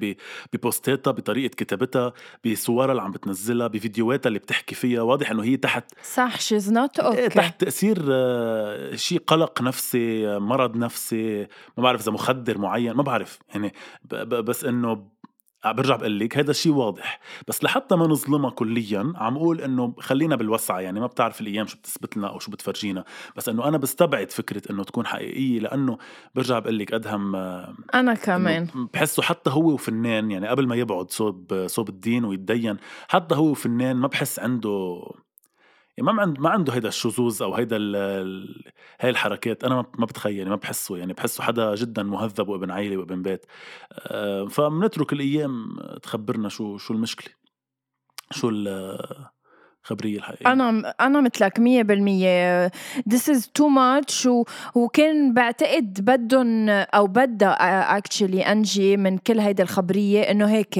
ببوستاتها 0.53 1.11
بطريقة 1.11 1.53
كتابتها 1.55 2.13
بصورها 2.47 2.91
اللي 2.91 3.03
عم 3.03 3.11
بتنزلها 3.11 3.67
بفيديوهاتها 3.67 4.29
اللي 4.29 4.39
بتحكي 4.39 4.75
فيها. 4.75 5.03
واضح 5.03 5.31
إنه 5.31 5.45
هي 5.45 5.57
تحت 5.57 5.85
صح 6.15 6.41
she's 6.41 6.73
not 6.73 6.99
okay 7.01 7.29
تحت 7.29 7.61
تأثير 7.61 8.05
آه، 8.11 8.95
شيء 8.97 9.19
قلق 9.27 9.63
نفسي 9.63 10.39
مرض 10.39 10.77
نفسي 10.77 11.47
ما 11.77 11.83
بعرف 11.83 12.01
إذا 12.01 12.13
مخدر 12.13 12.59
معين 12.59 12.93
ما 12.93 13.03
بعرف. 13.03 13.39
يعني 13.55 13.73
بس 14.29 14.65
إنه 14.65 15.16
برجع 15.73 15.97
بقول 15.97 16.19
لك 16.19 16.39
هذا 16.39 16.51
الشيء 16.51 16.73
واضح. 16.73 17.21
بس 17.49 17.65
لحتى 17.65 17.97
ما 17.97 18.07
نظلمها 18.07 18.51
كليا 18.51 19.13
عم 19.17 19.37
أقول 19.37 19.61
إنه 19.61 19.95
خلينا 20.01 20.37
بالوسعة 20.37 20.81
يعني 20.81 21.01
ما 21.01 21.07
بتعرف 21.07 21.41
الأيام 21.41 21.67
شو 21.67 21.77
بتثبت 21.77 22.17
لنا 22.17 22.29
أو 22.29 22.39
شو 22.39 22.51
بتفرجينا. 22.51 23.05
بس 23.37 23.49
إنه 23.49 23.69
أنا 23.69 23.79
بستبعد 23.79 24.31
فكرة 24.31 24.63
إنه 24.71 24.85
تكون 24.85 25.07
حقيقية 25.07 25.61
لأنه 25.61 25.99
برجع 26.35 26.59
بقول 26.59 26.79
لك 26.79 26.93
أدهم 26.93 27.37
آه، 27.37 27.75
أنا 27.95 28.15
كمان. 28.15 28.69
بحسه 28.95 29.23
حتى 29.23 29.51
هو 29.51 29.73
وفنان 29.73 30.31
يعني 30.31 30.49
قبل 30.49 30.67
ما 30.67 30.77
يبعد 30.77 31.11
صوب 31.11 31.67
صوب 31.67 31.89
الدين 31.89 32.25
ويتدين 32.25 32.77
حتى 33.09 33.35
هو 33.35 33.51
وفنان 33.51 33.97
ما 33.97 34.09
بحس 34.09 34.39
عنده 34.39 35.03
يعني 35.97 36.13
ما 36.13 36.25
ما 36.27 36.51
عنده 36.51 36.73
هيدا 36.75 36.89
الشذوذ 36.89 37.43
أو 37.43 37.55
هيدا 37.55 37.77
هاي 39.01 39.11
الحركات 39.11 39.65
أنا 39.65 39.75
ما- 39.99 40.07
بتخيل 40.07 40.49
ما 40.49 40.57
بحسه 40.57 40.97
يعني 40.97 41.13
بحسه 41.13 41.45
حدا 41.45 41.75
جدا 41.75 42.03
مهذب 42.03 42.49
وابن 42.49 42.71
عيلة 42.71 42.97
وابن 42.97 43.23
بيت. 43.23 43.47
آه، 43.93 44.47
فبنترك 44.47 45.13
الأيام 45.13 45.77
تخبرنا 46.03 46.49
شو 46.49 46.79
شو 46.79 46.95
المشكلة 46.95 47.35
شو 48.31 48.51
الخبريه 49.87 50.17
الحقيقية. 50.19 50.53
أنا 50.53 50.95
أنا 51.01 51.21
مثلك 51.21 51.59
100% 51.61 52.71
this 53.15 53.23
is 53.35 53.41
too 53.59 53.69
much 53.71 54.27
و... 54.27 54.45
وكان 54.75 55.35
بعتقد 55.35 56.01
بدهم 56.05 56.69
أو 56.69 57.07
بدها 57.07 57.97
actually 57.97 58.43
أنجي 58.43 58.97
من 58.97 59.19
كل 59.19 59.41
هيدي 59.41 59.63
الخبرية 59.63 60.21
إنه 60.23 60.47
هيك 60.47 60.79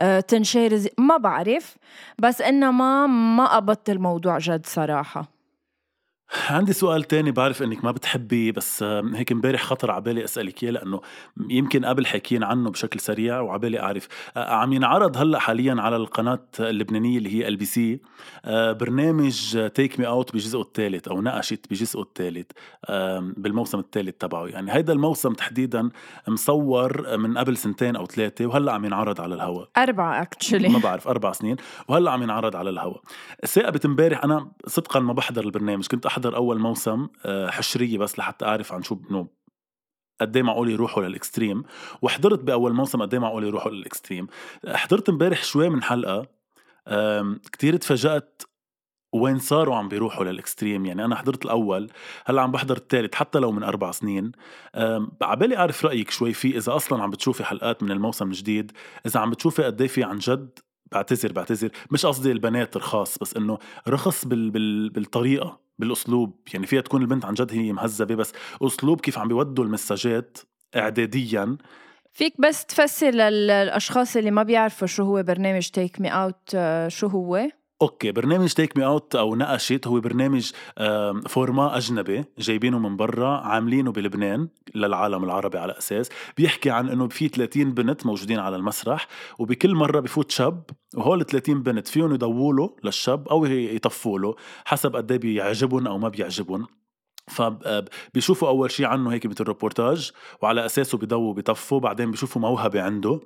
آه، 0.00 0.20
تنشير 0.20 0.76
زي- 0.76 0.92
ما 0.98 1.16
بعرف. 1.16 1.76
بس 2.18 2.40
انما 2.40 3.06
ما 3.06 3.46
قبضت 3.56 3.90
الموضوع 3.90 4.38
جد 4.38 4.66
صراحة. 4.66 5.35
عندي 6.30 6.72
سؤال 6.72 7.04
تاني 7.04 7.30
بعرف 7.30 7.62
إنك 7.62 7.84
ما 7.84 7.90
بتحبي 7.90 8.52
بس 8.52 8.82
هيك 8.82 9.32
إمبارح 9.32 9.62
خطر 9.62 9.90
على 9.90 10.02
بالي 10.02 10.24
أسألك 10.24 10.62
إياه 10.62 10.72
لأنه 10.72 11.00
يمكن 11.50 11.84
قبل 11.84 12.06
حكيين 12.06 12.42
عنه 12.42 12.70
بشكل 12.70 13.00
سريع 13.00 13.40
وعبالي 13.40 13.80
أعرف. 13.80 14.08
آه، 14.36 14.54
عم 14.54 14.72
ينعرض 14.72 15.16
هلأ 15.16 15.38
حاليا 15.38 15.76
على 15.78 15.96
القناة 15.96 16.42
اللبنانية 16.60 17.18
اللي 17.18 17.34
هي 17.34 17.48
إل 17.48 17.56
بي 17.56 17.64
سي 17.64 18.00
برنامج 18.46 19.68
Take 19.74 20.00
Me 20.00 20.06
Out 20.06 20.34
بجزءه 20.34 20.60
الثالث 20.60 21.08
أو 21.08 21.22
نقشت 21.22 21.66
بجزءه 21.70 22.02
الثالث 22.02 22.50
بالموسم 23.36 23.78
الثالث 23.78 24.14
تبعه. 24.18 24.46
يعني 24.46 24.74
هيدا 24.74 24.92
الموسم 24.92 25.32
تحديدا 25.32 25.90
مصور 26.28 27.16
من 27.16 27.38
قبل 27.38 27.56
سنتين 27.56 27.96
أو 27.96 28.06
ثلاثة 28.06 28.46
وهلأ 28.46 28.72
عم 28.72 28.84
ينعرض 28.84 29.20
على 29.20 29.34
الهواء 29.34 29.68
أربعة 29.76 30.22
actually 30.22 30.68
ما 30.68 30.78
بعرف 30.78 31.08
أربع 31.08 31.32
سنين 31.32 31.56
وهلأ 31.88 32.10
عم 32.10 32.22
ينعرض 32.22 32.56
على 32.56 32.70
الهواء 32.70 33.00
ثاقبت 33.46 33.84
إمبارح 33.84 34.24
أنا 34.24 34.48
صدقا 34.66 35.00
ما 35.00 35.12
بحضر 35.12 35.44
البرنامج 35.44 35.86
كنت 35.86 36.06
أحضر 36.16 36.36
أول 36.36 36.58
موسم 36.58 37.08
آه، 37.24 37.50
حشرية 37.50 37.98
بس 37.98 38.18
لحتى 38.18 38.44
أعرف 38.44 38.72
عن 38.72 38.82
شو 38.82 38.98
انه 39.10 39.28
قد 40.20 40.36
إيه 40.36 40.42
معقول 40.42 40.70
يروحوا 40.70 41.02
لل 41.02 41.14
extreme؟ 41.14 41.62
وحضرت 42.02 42.44
بأول 42.44 42.72
موسم 42.72 43.02
قد 43.02 43.14
إيه 43.14 43.20
معقول 43.20 43.44
يروحوا 43.44 43.70
لل 43.70 43.81
extreme؟ 43.81 44.26
حضرت 44.68 45.08
امبارح 45.08 45.44
شوي 45.44 45.68
من 45.68 45.82
حلقة 45.82 46.26
كتير 47.52 47.76
تفاجأت 47.76 48.42
وين 49.12 49.38
صاروا 49.38 49.76
عم 49.76 49.88
بيروحوا 49.88 50.24
للإكستريم. 50.24 50.86
يعني 50.86 51.04
أنا 51.04 51.16
حضرت 51.16 51.44
الأول 51.44 51.90
هلأ 52.26 52.42
عم 52.42 52.52
بحضر 52.52 52.76
الثالث 52.76 53.14
حتى 53.14 53.38
لو 53.38 53.52
من 53.52 53.62
أربع 53.62 53.90
سنين. 53.90 54.32
عبالي 55.22 55.56
أعرف 55.56 55.84
رأيك 55.84 56.10
شوي 56.10 56.32
فيه 56.32 56.56
إذا 56.56 56.76
أصلا 56.76 57.02
عم 57.02 57.10
بتشوفي 57.10 57.44
حلقات 57.44 57.82
من 57.82 57.90
الموسم 57.90 58.28
الجديد 58.28 58.72
إذا 59.06 59.20
عم 59.20 59.30
بتشوفي 59.30 59.64
قد 59.64 59.86
في 59.86 60.04
عن 60.04 60.18
جد 60.18 60.58
بعتذر 60.92 61.32
بعتذر 61.32 61.70
مش 61.90 62.06
قصدي 62.06 62.32
البنات 62.32 62.76
رخاص 62.76 63.18
بس 63.18 63.36
إنه 63.36 63.58
رخص 63.88 64.24
بال 64.24 64.50
بال 64.50 64.90
بالطريقة. 64.90 65.65
بالأسلوب 65.78 66.40
يعني 66.54 66.66
فيها 66.66 66.80
تكون 66.80 67.02
البنت 67.02 67.24
عن 67.24 67.34
جد 67.34 67.52
هي 67.52 67.72
مهذبة 67.72 68.14
بس 68.14 68.32
أسلوب 68.62 69.00
كيف 69.00 69.18
عم 69.18 69.28
بيودوا 69.28 69.64
المساجات 69.64 70.38
اعداديا. 70.76 71.56
فيك 72.12 72.40
بس 72.40 72.66
تفسر 72.66 73.10
للأشخاص 73.10 74.16
اللي 74.16 74.30
ما 74.30 74.42
بيعرفوا 74.42 74.86
شو 74.86 75.02
هو 75.02 75.22
برنامج 75.22 75.68
Take 75.68 76.00
Me 76.00 76.08
Out 76.08 76.56
شو 76.88 77.06
هو؟ 77.06 77.48
okay 77.82 78.12
برنامج 78.12 78.52
Take 78.52 78.76
Me 78.76 78.84
Out 78.84 79.16
أو 79.16 79.34
نقشت 79.34 79.86
هو 79.86 80.00
برنامج 80.00 80.50
format 81.28 81.76
أجنبي 81.76 82.24
جايبينه 82.38 82.78
من 82.78 82.96
برا 82.96 83.28
عاملينه 83.28 83.92
بلبنان 83.92 84.48
للعالم 84.74 85.24
العربي 85.24 85.58
على 85.58 85.78
أساس. 85.78 86.08
بيحكي 86.36 86.70
عن 86.70 86.88
إنه 86.88 87.08
في 87.08 87.28
30 87.28 87.74
بنت 87.74 88.06
موجودين 88.06 88.38
على 88.38 88.56
المسرح 88.56 89.06
وبكل 89.38 89.74
مرة 89.74 90.00
بفوت 90.00 90.30
شاب 90.30 90.62
وهول 90.94 91.24
30 91.24 91.62
بنت 91.62 91.88
فيهم 91.88 92.14
يضووا 92.14 92.54
له 92.54 92.76
للشاب 92.84 93.28
أو 93.28 93.44
يطفوا 93.44 94.18
له 94.18 94.34
حسب 94.64 94.96
قد 94.96 95.12
إيه 95.12 95.18
بيعجبهم 95.18 95.86
أو 95.86 95.98
ما 95.98 96.08
بيعجبهم. 96.08 96.66
فبيشوفوا 97.28 98.48
أول 98.48 98.70
شيء 98.70 98.86
عنه 98.86 99.12
هيك 99.12 99.26
مثل 99.26 99.44
ريبورتاج 99.44 100.12
وعلى 100.42 100.66
أساسه 100.66 100.98
بيضووا 100.98 101.34
بيطفوا 101.34 101.80
بعدين 101.80 102.10
بيشوفوا 102.10 102.42
موهبة 102.42 102.82
عنده. 102.82 103.20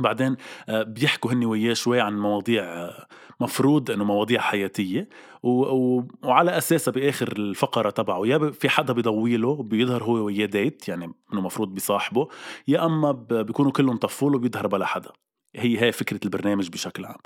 بعدين 0.00 0.36
آه، 0.68 0.82
بيحكوا 0.82 1.32
هني 1.32 1.46
وياه 1.46 1.74
شوي 1.74 2.00
عن 2.00 2.18
مواضيع 2.18 2.62
آه، 2.64 3.06
مفروض 3.40 3.90
إنه 3.90 4.04
مواضيع 4.04 4.40
حياتية 4.40 5.08
و... 5.42 5.48
و... 5.50 6.08
وعلى 6.24 6.58
أساسها 6.58 6.92
بآخر 6.92 7.32
الفقرة 7.36 7.90
تبعه 7.90 8.26
يا 8.26 8.50
في 8.50 8.68
حدا 8.68 8.92
بيضوي 8.92 9.36
له 9.36 9.62
بيظهر 9.62 10.04
هو 10.04 10.12
وياه 10.12 10.46
ديت 10.46 10.88
يعني 10.88 11.12
إنه 11.32 11.40
مفروض 11.40 11.74
بيصاحبه 11.74 12.28
يا 12.68 12.84
أما 12.84 13.12
ب... 13.12 13.34
بيكونوا 13.34 13.72
كلهم 13.72 13.96
طفوا 13.96 14.30
له 14.30 14.38
بيظهر 14.38 14.66
بلا 14.66 14.86
حدا. 14.86 15.10
هي 15.56 15.82
هي 15.82 15.92
فكرة 15.92 16.20
البرنامج 16.24 16.68
بشكل 16.68 17.04
عام. 17.04 17.18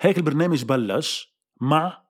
هيك 0.00 0.18
البرنامج 0.18 0.64
بلش 0.64 1.36
مع 1.60 2.05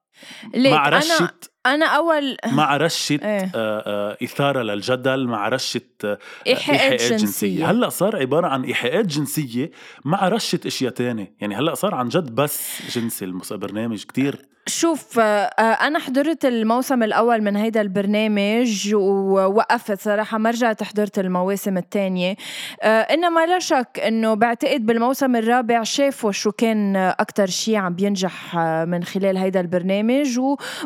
ليك 0.53 0.73
مع 0.73 0.87
أنا 0.87 0.97
رشه 0.97 1.33
أنا 1.65 1.85
اول 1.85 2.37
مع 2.51 2.77
رشة 2.77 3.19
إيه. 3.23 3.51
آه، 3.55 3.83
آه، 3.85 4.17
إثارة 4.23 4.61
للجدل 4.61 5.27
مع 5.27 5.49
رشة 5.49 5.81
آه، 6.03 6.19
ايحاءات 6.47 7.01
جنسيه 7.01 7.71
هلأ 7.71 7.89
صار 7.89 8.15
عبارة 8.15 8.47
عن 8.47 8.63
ايحاءات 8.63 9.05
جنسيه 9.05 9.71
مع 10.05 10.27
رشة 10.27 10.59
إشياء 10.65 10.91
تانية. 10.91 11.35
يعني 11.41 11.55
هلأ 11.55 11.75
صار 11.75 11.95
عن 11.95 12.09
جد 12.09 12.35
بس 12.35 12.81
جنسي 12.97 13.25
البرنامج 13.25 14.03
كتير. 14.03 14.45
شوف 14.67 15.19
آه، 15.19 15.61
أنا 15.61 15.99
حضرت 15.99 16.45
الموسم 16.45 17.03
الأول 17.03 17.41
من 17.41 17.55
هيدا 17.55 17.81
البرنامج 17.81 18.95
ووقفت 18.95 20.01
صراحة 20.01 20.37
ما 20.37 20.49
رجعت 20.49 20.83
حضرت 20.83 21.19
المواسم 21.19 21.77
الثانية 21.77 22.35
آه، 22.81 23.01
إنما 23.01 23.45
لا 23.45 23.59
شك 23.59 23.99
إنه 24.07 24.33
بعتقد 24.33 24.85
بالموسم 24.85 25.35
الرابع 25.35 25.83
شافوا 25.83 26.31
شو 26.31 26.51
كان 26.51 26.95
أكتر 26.95 27.47
شيء 27.47 27.75
عم 27.75 27.93
بينجح 27.93 28.57
آه، 28.57 28.85
من 28.85 29.03
خلال 29.03 29.37
هيدا 29.37 29.59
البرنامج 29.59 30.39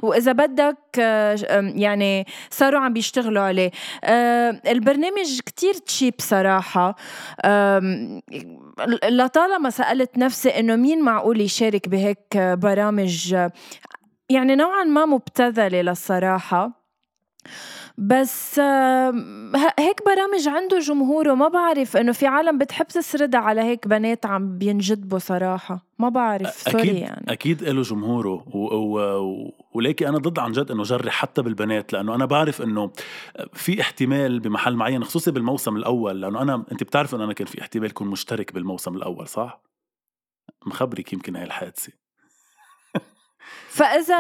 وإذا 0.04 0.32
بدك 0.32 0.78
يعني 1.76 2.26
صاروا 2.50 2.80
عم 2.80 2.94
بيشتغلوا 2.94 3.44
عليه. 3.44 3.72
البرنامج 4.68 5.40
كتير 5.46 5.74
تشيب 5.74 6.14
صراحة. 6.20 6.96
لطالما 9.10 9.70
سألت 9.70 10.18
نفسي 10.18 10.50
إنه 10.50 10.76
مين 10.76 11.02
معقول 11.02 11.42
يشارك 11.42 11.90
بهيك 11.90 12.38
برامج 12.38 13.36
يعني 14.30 14.56
نوعا 14.56 14.84
ما 14.84 15.06
مبتذلة 15.06 15.82
للصراحة. 15.82 16.82
بس 17.98 18.60
هيك 19.80 20.06
برامج 20.06 20.48
عنده 20.48 20.80
جمهوره 20.80 21.34
ما 21.34 21.48
بعرف 21.48 21.98
إنه 21.98 22.12
في 22.12 22.28
عالم 22.28 22.58
بتحب 22.58 22.86
تسردها 22.86 23.40
على 23.40 23.62
هيك 23.62 23.88
بنات 23.88 24.26
عم 24.26 24.58
بينجذبوا 24.58 25.20
صراحة. 25.20 25.86
ما 26.00 26.10
بعرف 26.10 26.50
سوري 26.50 26.88
يعني. 26.88 27.26
أكيد 27.32 27.64
له 27.64 27.82
جمهوره 27.82 28.44
و... 28.56 28.76
و... 28.76 29.52
وليكي 29.74 30.08
أنا 30.08 30.18
ضد 30.18 30.40
عن 30.40 30.52
جد 30.52 30.72
إنه 30.72 30.84
جري 30.84 31.12
حتى 31.12 31.42
بالبنات 31.42 31.94
لأنه 31.94 32.16
أنا 32.16 32.26
بعرف 32.26 32.62
إنه 32.62 32.92
في 33.54 33.82
احتمال 33.82 34.40
بمحل 34.40 34.76
معين 34.76 35.04
خصوصي 35.04 35.32
بالموسم 35.32 35.76
الأول 35.76 36.22
لأنه 36.22 36.42
أنا 36.42 36.66
أنت 36.72 36.84
بتعرف 36.84 37.16
إنه 37.16 37.24
أنا 37.24 37.34
كان 37.34 37.48
في 37.48 37.62
احتمال 37.62 37.90
يكون 37.90 38.08
مشترك 38.08 38.54
بالموسم 38.54 38.96
الأول 38.96 39.28
صح؟ 39.28 39.62
مخبرك 40.66 41.14
يمكن 41.14 41.36
هاي 41.36 41.44
الحادثة. 41.44 41.94
فاذا 43.70 44.16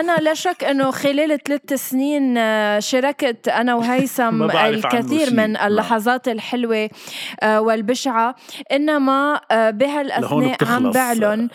أنا 0.00 0.16
لا 0.20 0.34
شك 0.34 0.64
أنه 0.64 0.90
خلال 0.90 1.42
ثلاث 1.42 1.72
سنين 1.72 2.38
آه، 2.38 2.78
شاركت 2.78 3.48
أنا 3.48 3.74
وهيثم 3.74 4.42
الكثير 4.50 5.30
من 5.30 5.50
نعم. 5.52 5.66
اللحظات 5.66 6.28
الحلوة 6.28 6.90
آه، 7.40 7.60
والبشعة. 7.60 8.36
إنما 8.72 9.40
آه، 9.50 9.70
بهالأثناء 9.70 10.56
عم 10.64 10.90
بعلن 10.90 11.48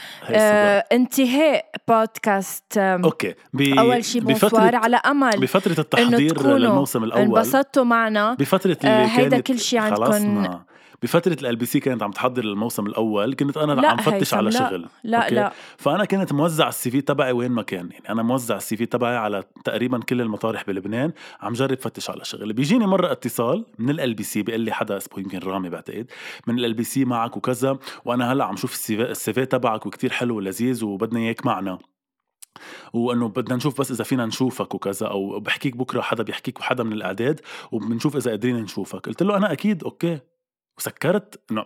انتهاء 0.91 1.65
بودكاست 1.87 2.77
okay. 2.77 3.35
أول 3.79 4.05
شيء 4.05 4.21
bonsoir 4.21 4.75
على 4.75 4.95
أمل 4.95 5.39
بفترة 5.39 5.79
التحضير 5.79 6.47
للموسم 6.47 7.03
الأول. 7.03 7.21
انبسطتوا 7.21 7.83
معنا. 7.83 8.33
بفترة 8.33 8.77
اللي 8.83 9.07
هيدا 9.11 9.39
كل 9.39 9.59
شيء 9.59 9.79
عندكم 9.79 10.61
بفترة 11.01 11.49
ال 11.49 11.55
LBC 11.55 11.79
كانت 11.79 12.03
عم 12.03 12.11
تحضر 12.11 12.43
للموسم 12.45 12.85
الأول 12.85 13.33
كنت 13.33 13.57
أنا 13.57 13.87
عم 13.87 13.97
فتش 13.97 14.33
على 14.33 14.49
لا 14.49 14.69
شغل. 14.69 14.87
لا 15.03 15.23
okay؟ 15.23 15.35
لا. 15.35 15.51
فأنا 15.77 16.05
كنت 16.05 16.33
موزع 16.33 16.69
ال 16.69 16.91
CV 16.91 17.01
تبعي 17.01 17.31
وين 17.31 17.51
ما 17.51 17.61
كان. 17.61 17.91
يعني 17.91 18.09
أنا 18.09 18.23
موزع 18.23 18.55
ال 18.55 18.77
CV 18.77 18.85
تبعي 18.85 19.17
على 19.17 19.43
تقريبا 19.63 19.99
كل 19.99 20.21
المطارح 20.21 20.63
بلبنان 20.67 21.11
عم 21.41 21.53
جرب 21.53 21.77
فتش 21.77 22.09
على 22.09 22.25
شغل. 22.25 22.53
بيجيني 22.53 22.87
مرة 22.87 23.11
اتصال 23.11 23.65
من 23.79 23.99
ال 23.99 24.13
LBC 24.13 24.43
بيقول 24.43 24.61
لي 24.61 24.71
حدا 24.71 24.97
اسمه 24.97 25.19
يمكن 25.19 25.39
رامي 25.39 25.69
بعتقد 25.69 26.11
من 26.47 26.65
ال 26.65 26.73
LBC 26.73 27.05
معك 27.05 27.37
وكذا 27.37 27.77
وأنا 28.05 28.33
هلأ 28.33 28.45
عم 28.45 28.55
شوف 28.55 28.89
ال 28.89 29.33
CV 29.33 29.45
تبعك 29.45 29.85
وكتير 29.85 30.11
حلو 30.11 30.37
ولذيذ 30.37 30.85
وبدنا 30.85 31.19
إياك 31.19 31.45
معنا. 31.45 31.77
وإنه 32.93 33.27
بدنا 33.27 33.55
نشوف 33.55 33.81
بس 33.81 33.91
إذا 33.91 34.03
فينا 34.03 34.25
نشوفك 34.25 34.75
وكذا 34.75 35.07
أو 35.07 35.39
بحكيك 35.39 35.77
بكرة 35.77 36.01
حدا 36.01 36.23
بيحكيك 36.23 36.59
وحدا 36.59 36.83
من 36.83 36.93
الإعداد 36.93 37.41
وبنشوف 37.71 38.15
إذا 38.15 38.31
قادرين 38.31 38.55
نشوفك. 38.55 39.05
قلت 39.05 39.23
له 39.23 39.37
أنا 39.37 39.51
أكيد 39.51 39.83
okay. 39.83 40.19
وسكرت 40.81 41.41
إنه 41.51 41.65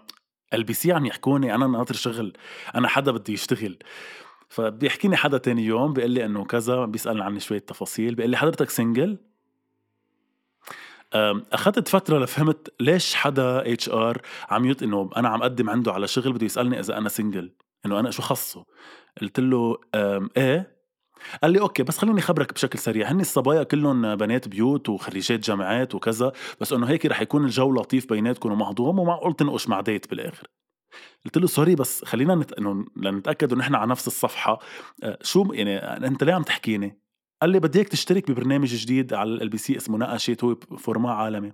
البي 0.53 0.75
عم 0.85 1.05
يحكوني 1.05 1.55
أنا 1.55 1.67
ناطر 1.67 1.95
شغل 1.95 2.33
أنا 2.75 2.87
حدا 2.87 3.11
بدي 3.11 3.33
يشتغل. 3.33 3.77
فبيحكيني 4.49 5.15
حدا 5.15 5.37
تاني 5.37 5.65
يوم 5.65 5.93
بيقول 5.93 6.11
لي 6.11 6.25
إنه 6.25 6.45
كذا 6.45 6.85
بيسألني 6.85 7.23
عني 7.23 7.39
شوية 7.39 7.59
تفاصيل 7.59 8.15
بيقول 8.15 8.31
لي 8.31 8.37
حضرتك 8.37 8.69
single 8.69 9.17
أخذت 11.53 11.87
فترة 11.87 12.19
لفهمت 12.19 12.73
ليش 12.79 13.15
حدا 13.15 13.73
HR 13.73 14.21
عم 14.49 14.65
يط 14.65 14.83
إنه 14.83 15.09
أنا 15.17 15.29
عم 15.29 15.41
أقدم 15.41 15.69
عنده 15.69 15.93
على 15.93 16.07
شغل 16.07 16.33
بده 16.33 16.45
يسألني 16.45 16.79
إذا 16.79 16.97
أنا 16.97 17.09
single 17.09 17.51
إنه 17.85 17.99
أنا 17.99 18.11
شو 18.11 18.21
خصه؟ 18.21 18.65
قلت 19.21 19.39
له 19.39 19.77
إيه؟ 20.37 20.74
قال 21.43 21.51
لي 21.51 21.59
okay 21.59 21.83
بس 21.83 21.97
خليني 21.97 22.21
خبرك 22.21 22.53
بشكل 22.53 22.79
سريع. 22.79 23.11
هن 23.11 23.19
الصبايا 23.19 23.63
كلهم 23.63 24.15
بنات 24.15 24.47
بيوت 24.47 24.89
وخريجات 24.89 25.39
جامعات 25.39 25.95
وكذا 25.95 26.31
بس 26.61 26.73
إنه 26.73 26.87
هيك 26.87 27.05
رح 27.05 27.21
يكون 27.21 27.45
الجو 27.45 27.71
لطيف 27.73 28.09
بيناتكم 28.09 28.51
ومهضوم 28.51 28.99
ومعقول 28.99 29.35
تنقش 29.35 29.69
مع 29.69 29.81
date 29.81 30.09
بالآخر. 30.09 30.47
قلت 31.25 31.37
له 31.37 31.47
sorry 31.47 31.75
بس 31.75 32.05
خلينا 32.05 32.35
نت... 32.35 32.53
لنتأكد 32.97 33.51
إنه 33.51 33.61
نحن 33.61 33.75
على 33.75 33.89
نفس 33.91 34.07
الصفحة. 34.07 34.59
آه، 35.03 35.17
شو 35.21 35.53
يعني 35.53 35.77
أنت 36.07 36.23
ليه 36.23 36.33
عم 36.33 36.43
تحكيني؟ 36.43 36.99
قال 37.41 37.49
لي 37.49 37.59
بدي 37.59 37.79
اياك 37.79 37.89
تشترك 37.89 38.31
ببرنامج 38.31 38.75
جديد 38.75 39.13
على 39.13 39.29
ال 39.29 39.49
LBC 39.49 39.77
اسمه 39.77 39.97
نقشت 39.97 40.43
هو 40.43 40.55
format 40.55 41.11
عالمي. 41.11 41.53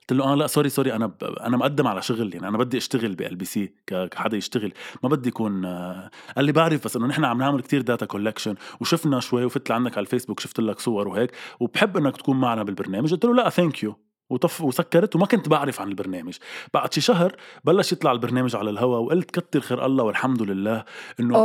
قلت 0.00 0.18
له 0.18 0.24
آه 0.24 0.34
لا 0.34 0.46
sorry 0.46 0.68
sorry 0.68 0.92
أنا 0.92 1.06
ب... 1.06 1.24
أنا 1.24 1.56
مقدم 1.56 1.86
على 1.86 2.02
شغل 2.02 2.34
يعني 2.34 2.48
أنا 2.48 2.58
بدي 2.58 2.76
أشتغل 2.76 3.14
بال 3.14 3.36
LBC 3.36 3.74
كحدا 3.86 4.36
يشتغل 4.36 4.72
ما 5.02 5.08
بدي 5.08 5.28
يكون 5.28 5.64
آه، 5.64 6.10
قال 6.36 6.44
لي 6.44 6.52
بعرف 6.52 6.84
بس 6.84 6.96
إنه 6.96 7.06
نحن 7.06 7.24
عم 7.24 7.38
نعمل 7.38 7.60
كتير 7.60 7.82
data 7.82 8.06
collection 8.06 8.54
وشفنا 8.80 9.20
شوي 9.20 9.44
وفت 9.44 9.70
لعندك 9.70 9.92
على 9.92 10.04
الفيسبوك 10.04 10.40
شفت 10.40 10.60
لك 10.60 10.80
صور 10.80 11.08
وهيك 11.08 11.32
وبحب 11.60 11.96
إنك 11.96 12.16
تكون 12.16 12.40
معنا 12.40 12.62
بالبرنامج. 12.62 13.12
قلت 13.12 13.24
له 13.24 13.34
لا 13.34 13.48
thank 13.48 13.82
you 13.82 13.96
وطف 14.30 14.60
وسكرت 14.60 15.16
وما 15.16 15.26
كنت 15.26 15.48
بعرف 15.48 15.80
عن 15.80 15.88
البرنامج. 15.88 16.36
بعد 16.74 16.94
شي 16.94 17.00
شهر 17.00 17.36
بلش 17.64 17.92
يطلع 17.92 18.12
البرنامج 18.12 18.56
على 18.56 18.70
الهواء 18.70 19.00
وقلت 19.00 19.30
كتر 19.30 19.60
خير 19.60 19.86
الله 19.86 20.04
والحمد 20.04 20.42
لله 20.42 20.84
إنه 21.20 21.36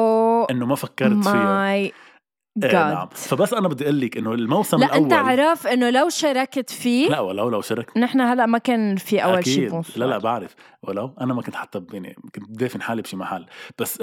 إنه 0.52 0.66
ما 0.66 0.76
فكرت 0.76 1.24
فيها. 1.24 1.92
إيه 2.64 2.72
نعم. 2.74 3.10
فبس 3.12 3.54
أنا 3.54 3.68
بدي 3.68 3.84
أقول 3.84 4.02
لك 4.02 4.18
إنه 4.18 4.34
الموسم 4.34 4.80
لا 4.80 4.86
الأول 4.86 5.04
انت 5.04 5.14
عرف 5.14 5.68
إنه 5.68 5.90
لو 5.90 6.10
شركت 6.10 6.70
فيه 6.70 7.10
لا 7.10 7.20
ولو 7.20 7.50
لو 7.50 7.62
شاركت. 7.62 7.98
نحن 7.98 8.22
هلا 8.22 8.46
ما 8.46 8.58
كان 8.58 8.96
في 8.96 9.24
أول 9.24 9.46
شيء 9.46 9.82
لا 9.96 10.06
لا 10.06 10.18
بعرف. 10.18 10.56
ولو 10.84 11.14
أنا 11.22 11.34
ما 11.34 11.42
كنت 11.42 11.56
حتى 11.56 11.84
يعني 11.94 12.16
كنت 12.36 12.46
دافن 12.50 12.82
حالي 12.82 13.02
بشي 13.02 13.18
محل. 13.18 13.46
بس 13.80 14.02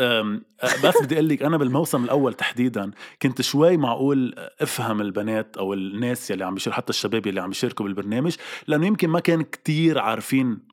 بس 0.85 1.03
بدي 1.03 1.15
أقول 1.15 1.29
لك 1.29 1.43
أنا 1.43 1.57
بالموسم 1.57 2.05
الأول 2.05 2.35
تحديدا 2.35 2.91
كنت 3.23 3.43
شوي 3.43 3.77
معقول 3.77 4.35
أفهم 4.61 5.01
البنات 5.01 5.57
أو 5.57 5.75
الناس 5.75 6.31
يلي 6.31 6.45
عم 6.45 6.55
بيشاركوا 6.55 6.77
حتى 6.77 6.91
الشباب 6.91 7.27
يلي 7.27 7.41
عم 7.41 7.49
بيشاركوا 7.49 7.87
بالبرنامج 7.87 8.37
لأنه 8.67 8.87
يمكن 8.87 9.09
ما 9.09 9.21
كان 9.21 9.43
كتير 9.43 9.99
عارفين 9.99 10.69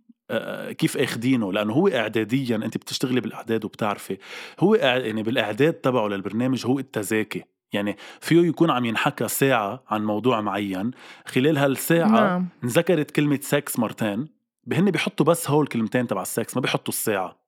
كيف 0.78 0.98
أخدينه. 0.98 1.54
لأنه 1.54 1.74
هو 1.74 1.88
اعداديا 1.88 2.56
أنت 2.56 2.78
بتشتغلي 2.78 3.22
بالأعداد 3.22 3.66
وبتعرفي. 3.66 4.18
هو 4.60 4.76
يعني 4.76 5.24
بالأعداد 5.24 5.74
تبعه 5.74 6.08
للبرنامج 6.08 6.66
هو 6.66 6.80
التزاكي 6.80 7.44
يعني 7.74 7.98
فيه 8.22 8.42
يكون 8.42 8.70
عم 8.72 8.86
ينحكى 8.86 9.28
ساعة 9.28 9.84
عن 9.90 10.06
موضوع 10.06 10.42
معين. 10.42 10.92
خلال 11.26 11.58
هالساعة 11.58 12.08
نعم. 12.08 12.48
انذكرت 12.64 13.12
كلمة 13.12 13.40
سكس 13.42 13.80
مرتين. 13.80 14.28
بهن 14.64 14.92
بيحطوا 14.92 15.26
بس 15.26 15.50
هول 15.50 15.64
الكلمتين 15.64 16.08
تبع 16.08 16.22
السكس 16.22 16.56
ما 16.56 16.62
بيحطوا 16.62 16.94
الساعة. 16.94 17.46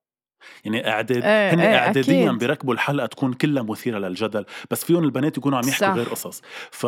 يعني 0.64 0.88
اعداد 0.88 1.24
إيه 1.24 1.54
هن 1.54 1.60
إيه 1.60 1.76
اعداديا 1.76 2.32
بيركبوا 2.32 2.74
الحلقة 2.74 3.06
تكون 3.06 3.32
كلها 3.32 3.62
مثيرة 3.62 3.98
للجدل 3.98 4.44
بس 4.70 4.84
فيهم 4.84 5.04
البنات 5.04 5.38
يكونوا 5.38 5.58
عم 5.58 5.68
يحكوا 5.68 5.88
غير 5.88 6.08
قصص. 6.08 6.42
ف 6.70 6.86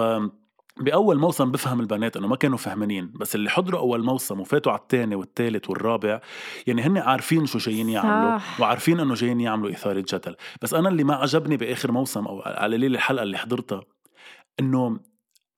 بأول 0.76 1.18
موسم 1.18 1.50
بفهم 1.50 1.80
البنات 1.80 2.16
إنه 2.16 2.28
ما 2.28 2.36
كانوا 2.36 2.58
فهمانين 2.58 3.12
بس 3.14 3.34
اللي 3.34 3.50
حضروا 3.50 3.80
أول 3.80 4.04
موسم 4.04 4.40
وفاتوا 4.40 4.72
على 4.72 4.80
الثاني 4.80 5.14
والثالث 5.14 5.70
والرابع 5.70 6.20
يعني 6.66 6.82
هن 6.82 6.98
عارفين 6.98 7.46
شو 7.46 7.58
جايين 7.58 7.88
يعملوا 7.88 8.38
صح. 8.38 8.60
وعارفين 8.60 9.00
إنه 9.00 9.14
جايين 9.14 9.40
يعملوا 9.40 9.70
إثارة 9.70 10.04
جدل 10.08 10.36
بس 10.62 10.74
أنا 10.74 10.88
اللي 10.88 11.04
ما 11.04 11.14
عجبني 11.14 11.56
بآخر 11.56 11.92
موسم 11.92 12.26
أو 12.26 12.42
على 12.46 12.76
ليله 12.76 12.94
الحلقة 12.94 13.22
اللي 13.22 13.38
حضرتها 13.38 13.82
إنه 14.60 15.00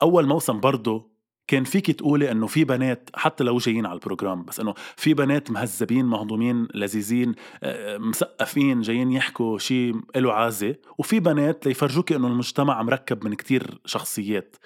أول 0.03 0.27
موسم 0.27 0.61
برضه 0.61 1.12
كان 1.47 1.65
فيك 1.65 1.91
تقولي 1.91 2.31
إنه 2.31 2.47
في 2.47 2.65
بنات 2.65 3.11
حتى 3.15 3.45
لو 3.45 3.59
جايين 3.59 3.87
على 3.87 3.95
البروجرام 3.95 4.45
بس 4.45 4.61
إنه 4.61 4.75
في 4.97 5.15
بنات 5.15 5.51
مهذبين 5.51 6.05
مهضومين 6.05 6.69
لذيذين 6.75 7.35
آه، 7.63 7.99
مسقفين 7.99 8.81
جايين 8.81 9.13
يحكوا 9.13 9.59
شيء 9.59 9.95
له 10.17 10.33
عازة 10.33 10.77
وفي 10.99 11.21
بنات 11.21 11.67
ليفرجوك 11.67 12.13
إنه 12.13 12.29
المجتمع 12.29 12.83
مركب 12.83 13.25
من 13.25 13.35
كتير 13.35 13.81
شخصيات. 13.85 14.57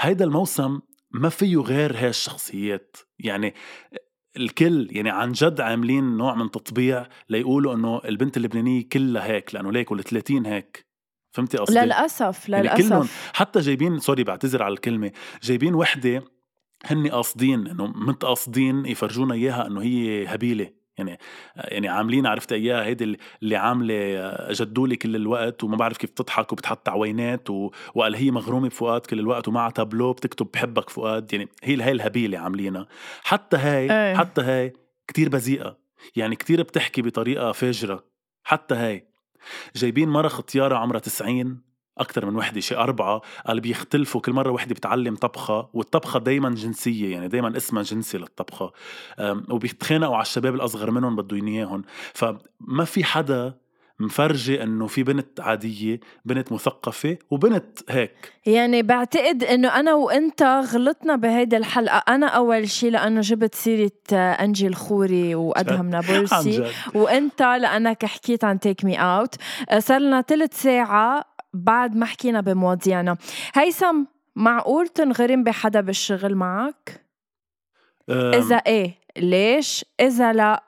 هيدا 0.00 0.24
الموسم 0.24 0.80
ما 1.10 1.28
فيه 1.28 1.56
غير 1.56 1.96
هاي 1.96 2.08
الشخصيات. 2.08 2.96
يعني 3.18 3.54
الكل 4.36 4.88
يعني 4.90 5.10
عن 5.10 5.32
جد 5.32 5.60
عاملين 5.60 6.16
نوع 6.16 6.34
من 6.34 6.50
تطبيع 6.50 7.06
ليقولوا 7.28 7.74
إنه 7.74 8.00
البنت 8.04 8.36
اللبنانية 8.36 8.88
كلها 8.88 9.26
هيك 9.26 9.54
لأنه 9.54 9.72
ليك 9.72 9.90
وال 9.90 10.04
30 10.04 10.46
هيك. 10.46 10.85
فهمتي 11.36 11.56
قصدي؟ 11.56 11.78
للأسف 11.78 12.48
للأسف. 12.48 12.66
يعني 12.66 12.88
كلهم 12.88 13.08
حتى 13.32 13.60
جايبين 13.60 13.98
sorry 13.98 14.24
بعتذر 14.24 14.62
على 14.62 14.72
الكلمة 14.72 15.10
جايبين 15.42 15.74
وحدة 15.74 16.24
هن 16.84 17.08
قاصدين 17.08 17.66
إنه 17.66 17.86
متقاصدين 17.86 18.86
يفرجونا 18.86 19.34
إياها 19.34 19.66
إنه 19.66 19.82
هي 19.82 20.26
هبيلة. 20.26 20.70
يعني 20.98 21.18
يعني 21.56 21.88
عاملين 21.88 22.26
عرفت 22.26 22.52
إياها 22.52 22.84
هيدي 22.84 23.18
اللي 23.42 23.56
عاملة 23.56 24.30
جدولي 24.50 24.96
كل 24.96 25.16
الوقت 25.16 25.64
وما 25.64 25.76
بعرف 25.76 25.96
كيف 25.96 26.10
تضحك 26.10 26.52
وبتحط 26.52 26.88
عوينات 26.88 27.50
و... 27.50 27.70
وقال 27.94 28.14
هي 28.16 28.30
مغرومة 28.30 28.68
بفؤاد 28.68 29.00
كل 29.00 29.18
الوقت 29.18 29.48
ومعها 29.48 29.70
تابلو 29.70 30.12
بتكتب 30.12 30.48
بحبك 30.54 30.90
فؤاد. 30.90 31.32
يعني 31.32 31.48
هي 31.64 31.82
هاي 31.82 31.92
الهبيلة 31.92 32.38
عاملينها. 32.38 32.86
حتى 33.22 33.56
هاي 33.56 33.92
إيه. 33.92 34.16
حتى 34.16 34.40
هاي 34.40 34.72
كتير 35.08 35.28
بذيئة. 35.28 35.78
يعني 36.16 36.36
كتير 36.36 36.62
بتحكي 36.62 37.02
بطريقة 37.02 37.52
فاجرة. 37.52 38.04
حتى 38.44 38.74
هاي. 38.74 39.06
جايبين 39.76 40.08
مرة 40.08 40.28
ختيارة 40.28 40.76
عمرها 40.76 41.00
90 41.00 41.60
أكثر 41.98 42.26
من 42.26 42.36
وحدة 42.36 42.60
شي 42.60 42.76
أربعة 42.76 43.22
قال 43.46 43.60
بيختلفوا 43.60 44.20
كل 44.20 44.32
مرة 44.32 44.50
وحدة 44.50 44.74
بتعلم 44.74 45.16
طبخة 45.16 45.68
والطبخة 45.72 46.18
دائما 46.18 46.50
جنسية 46.50 47.12
يعني 47.12 47.28
دائما 47.28 47.56
اسمها 47.56 47.82
جنسي 47.82 48.18
للطبخة. 48.18 48.72
وبيتخانقوا 49.50 50.14
على 50.14 50.22
الشباب 50.22 50.54
الأصغر 50.54 50.90
منهم 50.90 51.16
بده 51.16 51.36
إياهم. 51.36 51.82
فما 52.14 52.84
في 52.84 53.04
حدا 53.04 53.54
مفرجة 54.00 54.62
إنه 54.62 54.86
في 54.86 55.02
بنت 55.02 55.40
عادية 55.40 56.00
بنت 56.24 56.52
مثقفة 56.52 57.18
وبنت 57.30 57.78
هيك. 57.88 58.32
يعني 58.46 58.82
بعتقد 58.82 59.44
إنه 59.44 59.68
أنا 59.80 59.94
وإنت 59.94 60.42
غلطنا 60.42 61.16
بهيدي 61.16 61.56
الحلقة. 61.56 61.98
أنا 62.08 62.26
أول 62.26 62.68
شيء 62.68 62.90
لأنه 62.90 63.20
جبت 63.20 63.54
سيرة 63.54 63.92
أنجي 64.14 64.66
الخوري 64.66 65.34
وأدهم 65.34 65.90
نابلسي. 65.90 66.72
وإنت 66.94 67.42
لأنك 67.42 68.04
حكيت 68.04 68.44
عن 68.44 68.60
Take 68.60 68.84
Me 68.84 69.00
Out 69.00 69.34
صار 69.78 70.00
لنا 70.00 70.22
ثلث 70.22 70.62
ساعة 70.62 71.24
بعد 71.54 71.96
ما 71.96 72.06
حكينا 72.06 72.40
بمواضيعنا. 72.40 73.16
هيثم 73.54 74.04
معقول 74.36 74.88
تنغرم 74.88 75.44
بحدا 75.44 75.80
بالشغل 75.80 76.34
معك؟ 76.34 77.06
إذا 78.10 78.56
إيه؟ 78.56 78.98
ليش؟ 79.16 79.84
إذا 80.00 80.32
لا؟ 80.32 80.64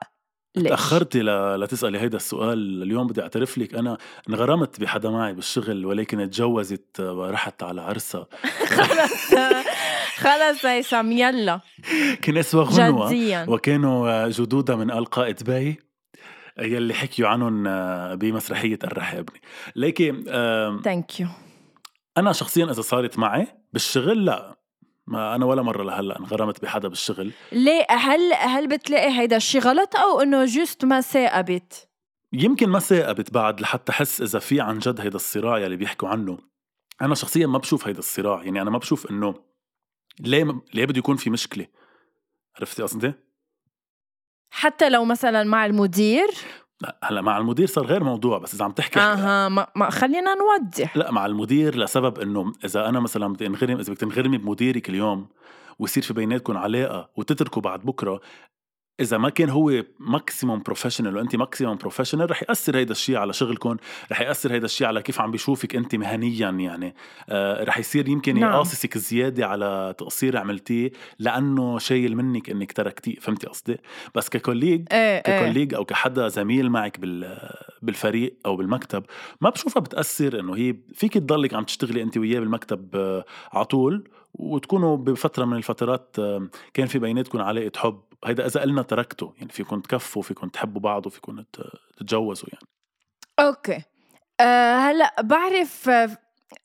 ليش؟ 0.55 0.69
تأخرتي 0.69 1.21
لتسألي 1.57 1.99
هيدا 1.99 2.17
السؤال 2.17 2.83
اليوم 2.83 3.07
بدي 3.07 3.21
أعترف 3.21 3.57
لك 3.57 3.75
أنا 3.75 3.97
انغرمت 4.29 4.79
بحدا 4.79 5.09
معي 5.09 5.33
بالشغل 5.33 5.85
ولكن 5.85 6.29
تجوزت 6.29 6.99
ورحت 6.99 7.63
على 7.63 7.81
عرسها 7.81 8.27
خلص 8.77 9.35
خلص 10.17 10.65
هيثم 10.65 11.11
يلا. 11.11 11.61
كان 12.21 12.37
اسمها 12.37 12.63
غنوة. 12.63 13.09
جديا. 13.09 13.45
وكانوا 13.49 14.27
جدودها 14.27 14.75
من 14.75 14.91
آل 14.91 15.05
قائد 15.05 15.43
باي 15.43 15.77
يلي 16.59 16.93
حكيوا 16.93 17.29
عنهم 17.29 17.63
بمسرحية 18.15 18.79
الرحابني 18.83 19.41
ليكي 19.75 20.11
thank 20.83 21.19
you 21.19 21.27
أنا 22.17 22.31
شخصيا 22.31 22.65
إذا 22.65 22.81
صارت 22.81 23.19
معي 23.19 23.47
بالشغل 23.73 24.25
لا. 24.25 24.58
ما 25.09 25.35
أنا 25.35 25.45
ولا 25.45 25.61
مرة 25.61 25.83
لهلأ 25.83 26.19
انغرمت 26.19 26.61
بحدا 26.61 26.87
بالشغل. 26.87 27.31
ليه؟ 27.51 27.85
هل 27.89 28.33
هل 28.33 28.67
بتلاقي 28.67 29.19
هيدا 29.19 29.37
الشيء 29.37 29.61
غلط 29.61 29.95
أو 29.95 30.21
إنه 30.21 30.45
just 30.45 30.85
ما 30.85 31.01
ثاقبت 31.01 31.89
يمكن 32.33 32.69
ما 32.69 32.79
ثاقبت 32.79 33.33
بعد 33.33 33.61
لحتى 33.61 33.91
احس 33.91 34.21
إذا 34.21 34.39
في 34.39 34.61
عن 34.61 34.79
جد 34.79 35.01
هيدا 35.01 35.15
الصراع 35.15 35.57
يلي 35.59 35.75
بيحكوا 35.75 36.09
عنه. 36.09 36.37
أنا 37.01 37.15
شخصيا 37.15 37.47
ما 37.47 37.57
بشوف 37.57 37.87
هيدا 37.87 37.99
الصراع 37.99 38.43
يعني 38.43 38.61
أنا 38.61 38.69
ما 38.69 38.77
بشوف 38.77 39.11
إنه 39.11 39.35
ليه 40.19 40.61
ليه 40.73 40.85
بده 40.85 40.99
يكون 40.99 41.15
في 41.15 41.29
مشكلة. 41.29 41.67
عرفتي 42.55 42.83
قصدي؟ 42.83 43.13
حتى 44.49 44.89
لو 44.89 45.05
مثلا 45.05 45.43
مع 45.43 45.65
المدير؟ 45.65 46.27
هلا 47.03 47.21
مع 47.21 47.37
المدير 47.37 47.67
صار 47.67 47.85
غير 47.85 48.03
موضوع 48.03 48.37
بس 48.37 48.53
إذا 48.53 48.65
عم 48.65 48.71
تحكي 48.71 48.99
أها 48.99 49.49
ما, 49.49 49.67
ما 49.75 49.89
خلينا 49.89 50.35
نوضح 50.35 50.97
لا 50.97 51.11
مع 51.11 51.25
المدير 51.25 51.75
لسبب 51.75 52.19
إنه 52.19 52.53
إذا 52.65 52.89
أنا 52.89 52.99
مثلا 52.99 53.33
بدي 53.33 53.47
انغرم 53.47 53.79
إذا 53.79 53.93
بدك 53.93 54.01
تنغرمي 54.01 54.37
بمديرك 54.37 54.89
اليوم 54.89 55.27
ويصير 55.79 56.03
في 56.03 56.13
بيناتكم 56.13 56.57
علاقة 56.57 57.09
وتتركوا 57.15 57.61
بعد 57.61 57.79
بكرة 57.79 58.21
إذا 58.99 59.17
ما 59.17 59.29
كان 59.29 59.49
هو 59.49 59.83
maximum 59.99 60.59
professional 60.59 61.17
وأنت 61.17 61.35
maximum 61.35 61.77
professional 61.77 62.31
رح 62.31 62.43
يأثر 62.43 62.77
هيدا 62.77 62.91
الشيء 62.91 63.17
على 63.17 63.33
شغلكم 63.33 63.77
رح 64.11 64.21
يأثر 64.21 64.53
هيدا 64.53 64.65
الشيء 64.65 64.87
على 64.87 65.01
كيف 65.01 65.21
عم 65.21 65.31
بيشوفك 65.31 65.75
أنت 65.75 65.95
مهنيا 65.95 66.49
يعني 66.49 66.95
آه 67.29 67.63
رح 67.63 67.77
يصير 67.77 68.09
يمكن 68.09 68.39
نعم. 68.39 68.51
يقاصصك 68.51 68.97
زيادة 68.97 69.47
على 69.47 69.95
تقصير 69.97 70.37
عملتيه 70.37 70.91
لأنه 71.19 71.77
شايل 71.77 72.15
منك 72.15 72.49
إنك 72.49 72.71
تركتيه 72.71 73.15
فهمتي 73.15 73.47
قصدي 73.47 73.77
بس 74.15 74.29
ك 74.29 74.35
colleague 74.35 74.85
إيه, 74.91 74.97
إيه. 74.97 75.39
ك 75.39 75.42
colleague 75.42 75.73
أو 75.73 75.85
كحدا 75.85 76.27
زميل 76.27 76.69
معك 76.69 76.99
بالفريق 77.81 78.35
أو 78.45 78.55
بالمكتب 78.55 79.03
ما 79.41 79.49
بشوفها 79.49 79.81
بتأثر 79.81 80.39
إنه 80.39 80.55
هي 80.55 80.75
فيك 80.93 81.13
تضلك 81.13 81.53
عم 81.53 81.63
تشتغلي 81.63 82.01
أنت 82.01 82.17
وياه 82.17 82.39
بالمكتب 82.39 82.95
آه، 82.95 83.25
على 83.53 83.65
طول 83.65 84.09
وتكونوا 84.39 84.97
بفترة 84.97 85.45
من 85.45 85.57
الفترات 85.57 86.15
كان 86.73 86.87
في 86.87 86.99
بيناتكم 86.99 87.41
علاقة 87.41 87.71
حب. 87.75 88.01
هيدا 88.25 88.45
إذا 88.45 88.61
قلنا 88.61 88.81
تركته 88.81 89.33
يعني 89.37 89.51
فيكم 89.51 89.79
تكفوا 89.79 90.21
فيكم 90.21 90.47
تحبوا 90.47 90.81
بعض 90.81 91.07
وفيكم 91.07 91.43
تتجوزوا 91.97 92.49
يعني. 92.53 92.65
okay. 93.39 93.81
أه 94.41 94.75
هلأ 94.75 95.15
بعرف 95.21 95.89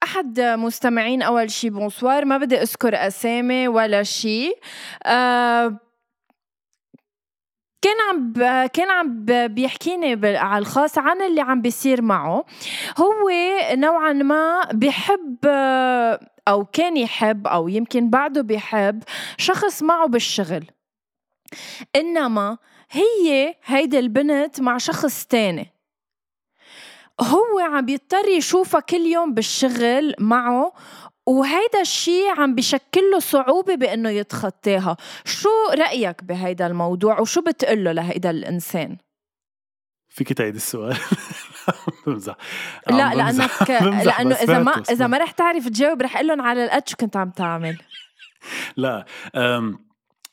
أحد 0.02 0.40
مستمعين 0.40 1.22
أول 1.22 1.50
شي 1.50 1.70
bonsoir 1.70 2.24
ما 2.24 2.38
بدي 2.38 2.62
أذكر 2.62 2.94
أسامي 2.94 3.68
ولا 3.68 4.02
شيء 4.02 4.58
أه 5.06 5.78
كان 7.82 7.96
عم 8.10 8.32
كان 8.66 8.90
عم 8.90 9.24
بيحكيني 9.54 10.36
على 10.36 10.58
الخاص 10.58 10.98
عن 10.98 11.22
اللي 11.22 11.40
عم 11.40 11.60
بيصير 11.62 12.02
معه. 12.02 12.44
هو 12.98 13.30
نوعا 13.74 14.12
ما 14.12 14.60
بحب 14.72 15.38
أو 16.48 16.64
كان 16.64 16.96
يحب 16.96 17.46
أو 17.46 17.68
يمكن 17.68 18.10
بعده 18.10 18.42
بيحب 18.42 19.02
شخص 19.38 19.82
معه 19.82 20.06
بالشغل. 20.06 20.66
إنما 21.96 22.58
هي 22.90 23.54
هيدي 23.64 23.98
البنت 23.98 24.60
مع 24.60 24.78
شخص 24.78 25.26
تاني. 25.26 25.70
هو 27.20 27.58
عم 27.58 27.86
بيضطر 27.86 28.28
يشوفها 28.28 28.80
كل 28.80 29.00
يوم 29.00 29.34
بالشغل 29.34 30.14
معه 30.18 30.72
وهيدا 31.26 31.80
الشيء 31.80 32.40
عم 32.40 32.54
بشكل 32.54 33.10
له 33.12 33.18
صعوبة 33.18 33.74
بأنه 33.74 34.10
يتخطاها. 34.10 34.96
شو 35.24 35.48
رأيك 35.70 36.24
بهيدا 36.24 36.66
الموضوع؟ 36.66 37.20
وشو 37.20 37.40
بتقول 37.40 37.84
له 37.84 37.92
لهيدا 37.92 38.30
الإنسان؟ 38.30 38.96
فيك 40.14 40.32
تعيد 40.32 40.54
السؤال. 40.54 40.96
بمزح. 42.06 42.36
لا 42.90 43.14
لانك 43.14 43.70
لأنه 44.06 44.34
إذا 44.34 44.58
ما 44.58 44.82
إذا 44.90 45.06
ما 45.06 45.18
رح 45.18 45.30
تعرف 45.30 45.68
تجاوب 45.68 46.02
رح 46.02 46.16
أقول 46.16 46.28
لهم 46.28 46.40
على 46.40 46.64
القد 46.64 46.88
شو 46.88 46.96
كنت 46.96 47.16
عم 47.16 47.30
تعمل. 47.30 47.78
لا 48.76 49.04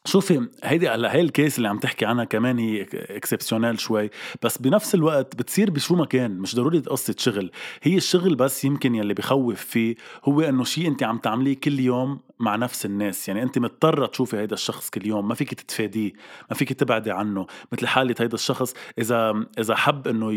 شوفي 0.05 0.47
هيدي 0.63 0.89
هلا 0.89 1.15
هي 1.15 1.21
ال 1.21 1.28
case 1.28 1.57
اللي 1.57 1.69
عم 1.69 1.79
تحكي 1.79 2.05
عنها 2.05 2.23
كمان 2.23 2.59
هي 2.59 2.87
exceptionnelle 2.93 3.79
شوي. 3.79 4.09
بس 4.43 4.57
بنفس 4.57 4.95
الوقت 4.95 5.35
بتصير 5.35 5.69
بشو 5.69 5.95
ما 5.95 6.05
كان 6.05 6.31
مش 6.31 6.55
ضروري 6.55 6.79
قصة 6.79 7.15
شغل. 7.17 7.51
هي 7.83 7.97
الشغل 7.97 8.35
بس 8.35 8.65
يمكن 8.65 8.95
يلي 8.95 9.13
بخوف 9.13 9.61
فيه 9.61 9.95
هو 10.25 10.41
إنه 10.41 10.63
شيء 10.63 10.87
أنت 10.87 11.03
عم 11.03 11.17
تعمليه 11.17 11.59
كل 11.59 11.79
يوم 11.79 12.19
مع 12.39 12.55
نفس 12.55 12.85
الناس. 12.85 13.27
يعني 13.27 13.43
أنت 13.43 13.59
مضطرة 13.59 14.05
تشوفي 14.05 14.37
هيدا 14.37 14.53
الشخص 14.53 14.89
كل 14.89 15.07
يوم 15.07 15.27
ما 15.27 15.35
فيك 15.35 15.53
تتفاديه 15.53 16.13
ما 16.49 16.55
فيك 16.55 16.73
تبعدي 16.73 17.11
عنه. 17.11 17.47
مثل 17.71 17.87
حالة 17.87 18.15
هيدا 18.19 18.35
الشخص 18.35 18.73
إذا 18.99 19.45
إذا 19.59 19.75
حب 19.75 20.07
إنه 20.07 20.33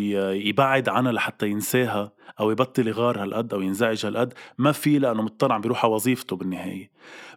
يبعد 0.48 0.88
عنها 0.88 1.12
لحتى 1.12 1.48
ينساها 1.48 2.12
أو 2.41 2.51
يبطل 2.51 2.89
يغار 2.89 3.23
هالقد 3.23 3.55
أو 3.55 3.61
ينزعج 3.61 4.07
هالقد 4.07 4.35
ما 4.59 4.73
في 4.73 4.99
لأنه 4.99 5.23
مضطر 5.23 5.53
عم 5.53 5.61
بيروح 5.61 5.85
على 5.85 5.95
وظيفته 5.95 6.37
بالنهاية. 6.37 6.91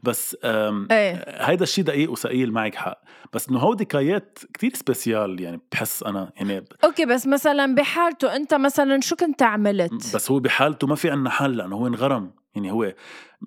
بس 0.04 0.38
إيه. 0.43 1.45
هيدا 1.45 1.63
الشيء 1.63 1.84
دقيق 1.84 2.12
وثقيل 2.12 2.52
معك 2.52 2.76
حق. 2.76 3.02
بس 3.34 3.50
إنه 3.50 3.60
هودي 3.60 3.86
case 3.86 4.29
ات 4.29 4.39
كتير 4.54 4.73
spécial 4.73 5.41
يعني 5.41 5.62
بحس 5.71 6.04
أنا 6.04 6.32
يعني 6.36 6.65
okay 6.84 7.06
بس 7.06 7.28
مثلا 7.28 7.76
بحالته 7.76 8.36
أنت 8.36 8.54
مثلا 8.54 9.02
شو 9.02 9.15
كنت 9.15 9.43
عملت؟ 9.43 10.15
بس 10.15 10.32
هو 10.32 10.39
بحالته 10.39 10.88
ما 10.88 10.95
في 10.95 11.10
عنا 11.10 11.30
حل 11.30 11.58
لأنه 11.58 11.76
هو 11.76 11.88
انغرم. 11.88 12.32
يعني 12.56 12.71
هو 12.71 12.93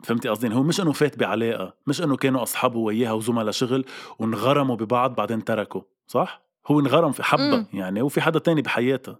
فهمتي 0.05 0.29
قصدي؟ 0.29 0.47
يعني 0.47 0.59
هو 0.59 0.63
مش 0.63 0.81
إنه 0.81 0.93
فات 0.93 1.19
بعلاقة 1.19 1.75
مش 1.87 2.03
إنه 2.03 2.17
كانوا 2.17 2.43
أصحابه 2.43 2.79
وياها 2.79 3.13
وزملاء 3.13 3.51
شغل 3.51 3.85
وانغرموا 4.19 4.77
ببعض 4.77 5.15
بعدين 5.15 5.45
تركوا 5.45 5.83
صح؟ 6.07 6.43
هو 6.67 6.81
انغرم 6.81 7.13
في 7.13 7.23
حبة 7.23 7.67
يعني 7.73 8.03
وفي 8.03 8.21
حدا 8.21 8.39
تاني 8.39 8.63
بحياتها. 8.63 9.19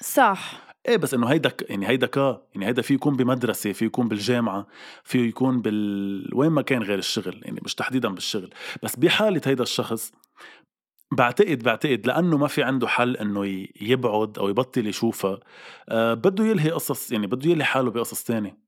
صح. 0.00 0.63
إيه 0.88 0.96
بس 0.96 1.14
إنه 1.14 1.26
هيدا 1.26 1.52
يعني 1.68 1.88
هيدا 1.88 2.06
كا 2.06 2.42
يعني 2.54 2.66
هيدا 2.66 2.82
فيه 2.82 2.94
يكون 2.94 3.16
بمدرسة 3.16 3.72
فيه 3.72 3.86
يكون 3.86 4.08
بالجامعة 4.08 4.66
فيه 5.04 5.28
يكون 5.28 5.62
بال 5.62 6.30
وين 6.34 6.50
ما 6.50 6.62
كان 6.62 6.82
غير 6.82 6.98
الشغل 6.98 7.40
يعني 7.44 7.60
مش 7.64 7.74
تحديدا 7.74 8.08
بالشغل. 8.08 8.50
بس 8.82 8.96
بحالة 8.96 9.40
هيدا 9.46 9.62
الشخص 9.62 10.12
بعتقد 11.12 11.62
بعتقد 11.62 12.06
لأنه 12.06 12.36
ما 12.38 12.46
في 12.48 12.62
عنده 12.62 12.88
حل 12.88 13.16
إنه 13.16 13.66
يبعد 13.80 14.38
أو 14.38 14.48
يبطل 14.48 14.86
يشوفها 14.86 15.40
آه 15.88 16.14
بده 16.14 16.44
يلهي 16.44 16.70
قصص 16.70 17.12
يعني 17.12 17.26
بده 17.26 17.50
يلهي 17.50 17.64
حاله 17.64 17.90
بقصص 17.90 18.24
تانية. 18.24 18.63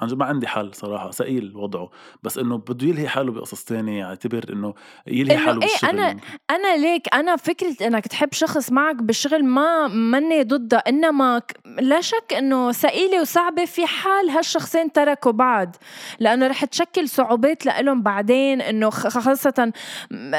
عن 0.00 0.08
جد 0.08 0.18
ما 0.18 0.24
عندي 0.24 0.46
حل 0.46 0.74
صراحة 0.74 1.10
ثقيل 1.10 1.56
وضعه. 1.56 1.90
بس 2.22 2.38
إنه 2.38 2.58
بده 2.58 2.86
يلهي 2.86 3.08
حاله 3.08 3.32
بقصص 3.32 3.64
تانية 3.64 3.98
يعتبر 3.98 4.44
إنه 4.52 4.74
يلهي 5.06 5.38
حاله 5.38 5.62
إيه 5.62 5.68
بالشغل 5.68 5.90
أنا 5.90 6.16
أنا 6.50 6.76
ليك 6.76 7.14
أنا 7.14 7.36
فكرة 7.36 7.86
إنك 7.86 8.06
تحب 8.06 8.32
شخص 8.32 8.72
معك 8.72 8.96
بالشغل 8.96 9.44
ما 9.44 9.88
ماني 9.88 10.42
ضدها 10.42 10.78
إنما 10.78 11.42
لا 11.80 12.00
شك 12.00 12.32
إنه 12.38 12.72
ثقيله 12.72 13.20
وصعبة 13.20 13.64
في 13.64 13.86
حال 13.86 14.30
هالشخصين 14.30 14.92
تركوا 14.92 15.32
بعض. 15.32 15.76
لأنه 16.20 16.46
رح 16.46 16.64
تشكل 16.64 17.08
صعوبات 17.08 17.66
لهم 17.66 18.02
بعدين 18.02 18.60
إنه 18.60 18.90
خاصة 18.90 19.72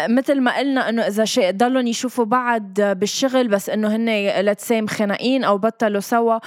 مثل 0.10 0.42
ما 0.42 0.58
قلنا 0.58 0.90
إنه 0.90 1.02
إذا 1.02 1.26
شيء 1.26 1.52
ضلهم 1.52 1.88
يشوفوا 1.88 2.26
بعض 2.26 2.82
بالشغل 2.82 3.48
بس 3.48 3.70
إنه 3.70 3.96
هن 3.96 4.30
لتسام 4.42 4.88
خناقين 4.88 5.44
أو 5.44 5.58
بطلوا 5.58 6.00
سوا. 6.00 6.40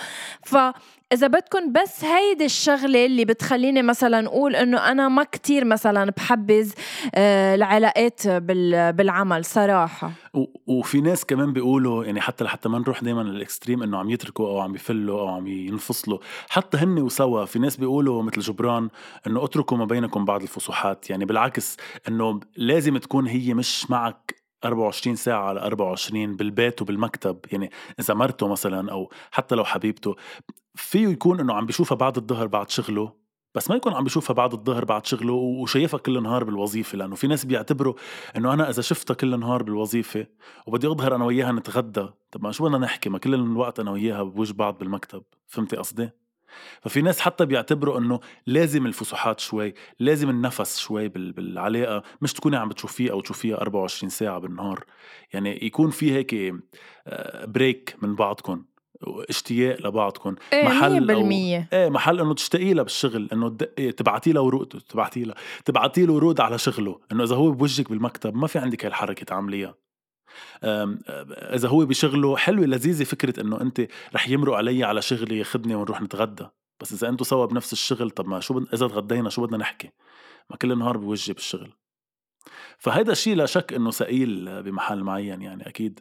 ف 0.42 0.56
إذا 1.12 1.26
بدكم 1.26 1.72
بس 1.72 2.04
هيدي 2.04 2.44
الشغلة 2.44 3.06
اللي 3.06 3.24
بتخليني 3.24 3.82
مثلا 3.82 4.26
أقول 4.26 4.56
إنه 4.56 4.78
أنا 4.78 5.08
ما 5.08 5.24
كتير 5.24 5.64
مثلا 5.64 6.10
بحبذ 6.10 6.72
آه، 7.14 7.54
العلاقات 7.54 8.28
بالعمل 8.28 9.44
صراحة. 9.44 10.12
وفي 10.66 11.00
ناس 11.00 11.24
كمان 11.24 11.52
بيقولوا 11.52 12.04
يعني 12.04 12.20
حتى 12.20 12.44
لحتى 12.44 12.68
ما 12.68 12.78
نروح 12.78 13.02
دائما 13.02 13.22
للإكستريم 13.22 13.82
إنه 13.82 13.98
عم 13.98 14.10
يتركوا 14.10 14.48
أو 14.48 14.60
عم 14.60 14.74
يفلوا 14.74 15.20
أو 15.20 15.28
عم 15.28 15.46
ينفصلوا. 15.46 16.18
حتى 16.48 16.78
هن 16.78 16.98
وسوا 16.98 17.44
في 17.44 17.58
ناس 17.58 17.76
بيقولوا 17.76 18.22
مثل 18.22 18.40
جبران 18.40 18.88
إنه 19.26 19.44
اتركوا 19.44 19.76
ما 19.76 19.84
بينكم 19.84 20.24
بعض 20.24 20.42
الفسحات 20.42 21.10
يعني 21.10 21.24
بالعكس 21.24 21.76
إنه 22.08 22.40
لازم 22.56 22.96
تكون 22.96 23.26
هي 23.26 23.54
مش 23.54 23.90
معك 23.90 24.45
24 24.66 25.16
ساعة 25.16 25.42
على 25.48 25.60
24 25.60 26.36
بالبيت 26.36 26.82
وبالمكتب 26.82 27.38
يعني 27.52 27.70
إذا 28.00 28.14
مرته 28.14 28.48
مثلا 28.48 28.92
أو 28.92 29.10
حتى 29.30 29.54
لو 29.54 29.64
حبيبته 29.64 30.16
فيه 30.74 31.08
يكون 31.08 31.40
إنه 31.40 31.54
عم 31.54 31.66
بيشوفها 31.66 31.96
بعد 31.96 32.16
الظهر 32.16 32.46
بعد 32.46 32.70
شغله 32.70 33.26
بس 33.54 33.70
ما 33.70 33.76
يكون 33.76 33.94
عم 33.94 34.04
بيشوفها 34.04 34.34
بعد 34.34 34.52
الظهر 34.52 34.84
بعد 34.84 35.06
شغله 35.06 35.32
وشايفها 35.32 35.98
كل 35.98 36.22
نهار 36.22 36.44
بالوظيفة 36.44 36.98
لأنه 36.98 37.14
في 37.14 37.26
ناس 37.26 37.44
بيعتبروا 37.44 37.94
إنه 38.36 38.52
أنا 38.52 38.70
إذا 38.70 38.82
شفتها 38.82 39.14
كل 39.14 39.40
نهار 39.40 39.62
بالوظيفة 39.62 40.26
وبدي 40.66 40.86
أظهر 40.86 41.14
أنا 41.14 41.24
وياها 41.24 41.52
نتغدى 41.52 42.06
طب 42.30 42.44
ما 42.44 42.52
شو 42.52 42.64
بدنا 42.64 42.78
نحكي 42.78 43.08
ما 43.10 43.18
كل 43.18 43.34
الوقت 43.34 43.80
أنا 43.80 43.90
وياها 43.90 44.22
بوجه 44.22 44.52
بعض 44.52 44.78
بالمكتب 44.78 45.22
فهمتي 45.46 45.76
قصدي؟ 45.76 46.10
ففي 46.80 47.02
ناس 47.02 47.20
حتى 47.20 47.46
بيعتبروا 47.46 47.98
إنه 47.98 48.20
لازم 48.46 48.86
الفسحات 48.86 49.40
شوي 49.40 49.74
لازم 49.98 50.30
النفس 50.30 50.78
شوي 50.78 51.08
بالعلاقة 51.08 52.02
مش 52.20 52.32
تكوني 52.32 52.56
عم 52.56 52.68
بتشوفيه 52.68 53.10
أو 53.10 53.20
تشوفيها 53.20 53.56
24 53.56 54.10
ساعة 54.10 54.38
بالنهار. 54.38 54.84
يعني 55.32 55.64
يكون 55.64 55.90
في 55.90 56.12
هيك 56.12 56.54
بريك 57.46 57.96
آه، 58.02 58.06
من 58.06 58.14
بعضكم 58.14 58.64
اشتياق 59.04 59.86
لبعضكم 59.86 60.34
إيه 60.52 60.64
محل 60.64 61.10
أو 61.10 61.30
إيه 61.72 61.88
محل 61.88 62.20
إنه 62.20 62.34
تشتاقي 62.34 62.74
لها 62.74 62.82
بالشغل 62.82 63.28
إنه 63.32 63.48
تدقي 63.48 63.92
تبعتي 63.92 64.32
له 64.32 64.40
ورود 64.40 64.68
تبعتي 64.88 65.24
له 65.24 65.34
تبعتي 65.64 66.06
له 66.06 66.12
ورود 66.12 66.40
على 66.40 66.58
شغله 66.58 67.00
إنه 67.12 67.24
إذا 67.24 67.36
هو 67.36 67.50
بوجهك 67.50 67.90
بالمكتب 67.90 68.36
ما 68.36 68.46
في 68.46 68.58
عندك 68.58 68.84
هالحركه 68.84 69.24
تعمليها. 69.24 69.74
إذا 71.54 71.68
هو 71.68 71.86
بشغله 71.86 72.36
حلوة 72.36 72.66
لذيذة 72.66 73.04
فكرة 73.04 73.40
إنه 73.40 73.60
أنت 73.60 73.86
رح 74.14 74.28
يمرق 74.28 74.54
علي 74.54 74.84
على 74.84 75.02
شغلي 75.02 75.38
ياخذني 75.38 75.74
ونروح 75.74 76.02
نتغدى. 76.02 76.46
بس 76.80 76.92
إذا 76.92 77.08
أنتم 77.08 77.24
سوا 77.24 77.46
بنفس 77.46 77.72
الشغل 77.72 78.10
طب 78.10 78.28
ما 78.28 78.40
شو 78.40 78.54
بد... 78.54 78.66
إذا 78.74 78.88
تغدينا 78.88 79.30
شو 79.30 79.46
بدنا 79.46 79.56
نحكي؟ 79.56 79.90
ما 80.50 80.56
كل 80.56 80.72
النهار 80.72 80.96
بوجهي 80.96 81.34
بالشغل. 81.34 81.72
فهيدا 82.78 83.12
الشيء 83.12 83.36
لا 83.36 83.46
شك 83.46 83.72
إنه 83.72 83.90
ثقيل 83.90 84.62
بمحل 84.62 85.02
معين 85.02 85.42
يعني 85.42 85.68
أكيد. 85.68 86.00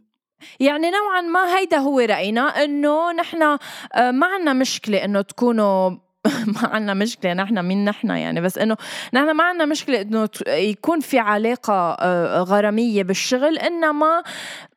يعني 0.59 0.91
نوعا 0.91 1.21
ما 1.21 1.57
هيدا 1.57 1.77
هو 1.77 1.99
رأينا 1.99 2.41
إنه 2.41 3.11
نحن 3.11 3.41
آه، 3.43 4.11
ما 4.11 4.27
عنا 4.27 4.53
مشكلة 4.53 5.05
إنه 5.05 5.21
تكونوا 5.21 5.91
ما 6.55 6.67
عنا 6.67 6.93
مشكلة 6.93 7.33
نحن 7.33 7.59
مين 7.65 7.85
نحن 7.85 8.09
يعني. 8.09 8.41
بس 8.41 8.57
إنه 8.57 8.77
نحن 9.13 9.31
ما 9.31 9.43
عنا 9.43 9.65
مشكلة 9.65 10.01
إنه 10.01 10.29
يكون 10.47 10.99
في 10.99 11.19
علاقة 11.19 11.73
آه، 11.99 12.41
غرامية 12.41 13.03
بالشغل 13.03 13.57
إنما 13.57 14.23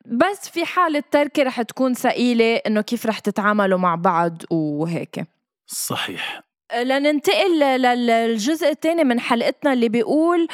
بس 0.05 0.49
في 0.49 0.65
حالة 0.65 1.03
تركة 1.11 1.43
رح 1.43 1.61
تكون 1.61 1.93
ثقيلة 1.93 2.55
إنه 2.55 2.81
كيف 2.81 3.05
رح 3.05 3.19
تتعاملوا 3.19 3.79
مع 3.79 3.95
بعض 3.95 4.43
وهيك. 4.51 5.25
صحيح. 5.67 6.48
لننتقل 6.77 7.59
للجزء 7.81 8.69
الثاني 8.69 9.03
من 9.03 9.19
حلقتنا 9.19 9.73
اللي 9.73 9.89
بيقول 9.89 10.47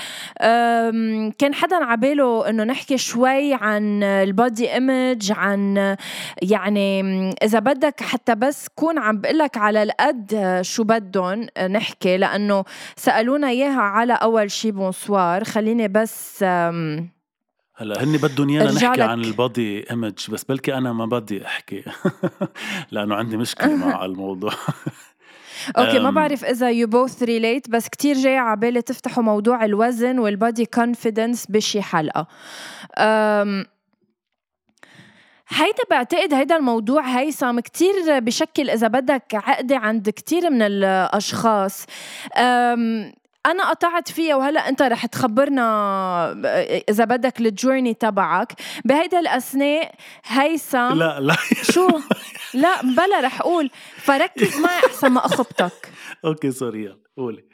كان 1.37 1.53
حدا 1.53 1.75
عباله 1.75 2.49
إنه 2.49 2.63
نحكي 2.63 2.97
شوي 2.97 3.53
عن 3.53 4.03
ال 4.03 4.17
body 4.17 4.73
image 4.73 5.31
عن 5.31 5.95
يعني 6.41 7.01
إذا 7.43 7.59
بدك 7.59 8.01
حتى 8.01 8.35
بس 8.35 8.67
كون 8.75 8.99
عم 8.99 9.21
بقلك 9.21 9.57
على 9.57 9.83
القد 9.83 10.59
شو 10.61 10.83
بدهم 10.83 11.47
نحكي 11.69 12.17
لأنه 12.17 12.63
سألونا 12.95 13.49
إياها 13.49 13.81
على 13.81 14.13
أول 14.13 14.51
شي 14.51 14.71
bonsoir 14.71 15.43
خليني 15.43 15.87
بس 15.87 16.43
هلا 17.77 18.03
هن 18.03 18.17
بدهم 18.17 18.49
إيانا 18.49 18.71
نحكي 18.71 19.01
عن 19.01 19.21
ال 19.21 19.35
body 19.35 19.89
image 19.91 20.31
بس 20.31 20.43
بلكي 20.43 20.73
أنا 20.73 20.93
ما 20.93 21.05
بدي 21.05 21.45
أحكي. 21.45 21.83
لأنه 22.91 23.15
عندي 23.15 23.37
مشكلة 23.37 23.75
مع 23.75 24.05
الموضوع. 24.05 24.53
okay 25.77 25.99
ما 25.99 26.09
بعرف 26.09 26.45
إذا 26.45 26.69
you 26.69 26.87
both 26.87 27.23
relate 27.23 27.69
بس 27.69 27.89
كتير 27.89 28.15
جاي 28.15 28.37
على 28.37 28.57
بالي 28.57 28.81
تفتحوا 28.81 29.23
موضوع 29.23 29.65
الوزن 29.65 30.19
وال 30.19 30.35
body 30.35 30.65
confidence 30.65 31.45
بشي 31.45 31.81
حلقة. 31.81 32.27
هيدا 35.47 35.83
بعتقد 35.89 36.33
هيدا 36.33 36.55
الموضوع 36.55 37.01
هيثم 37.01 37.59
كتير 37.59 38.19
بشكل 38.19 38.69
إذا 38.69 38.87
بدك 38.87 39.35
عقدة 39.35 39.77
عند 39.77 40.09
كتير 40.09 40.49
من 40.49 40.61
الأشخاص. 40.61 41.85
أنا 43.45 43.69
قطعت 43.69 44.11
فيها 44.11 44.35
وهلأ 44.35 44.69
أنت 44.69 44.81
رح 44.81 45.05
تخبرنا 45.05 45.65
إذا 46.89 47.05
بدك 47.05 47.41
ال 47.41 47.48
journey 47.48 47.93
تبعك. 47.93 48.53
بهيدا 48.85 49.19
الأثناء 49.19 49.95
هيثم 50.25 50.93
لا 50.93 51.19
لا. 51.19 51.35
شو؟ 51.63 51.87
لا 52.53 52.81
بلا 52.81 53.19
رح 53.21 53.41
أقول. 53.41 53.69
فركز 53.97 54.59
معي 54.59 54.79
أحسن 54.85 55.07
ما 55.07 55.25
أخبطك. 55.25 55.89
okay 56.25 56.51
sorry 56.51 56.95
قولي. 57.17 57.45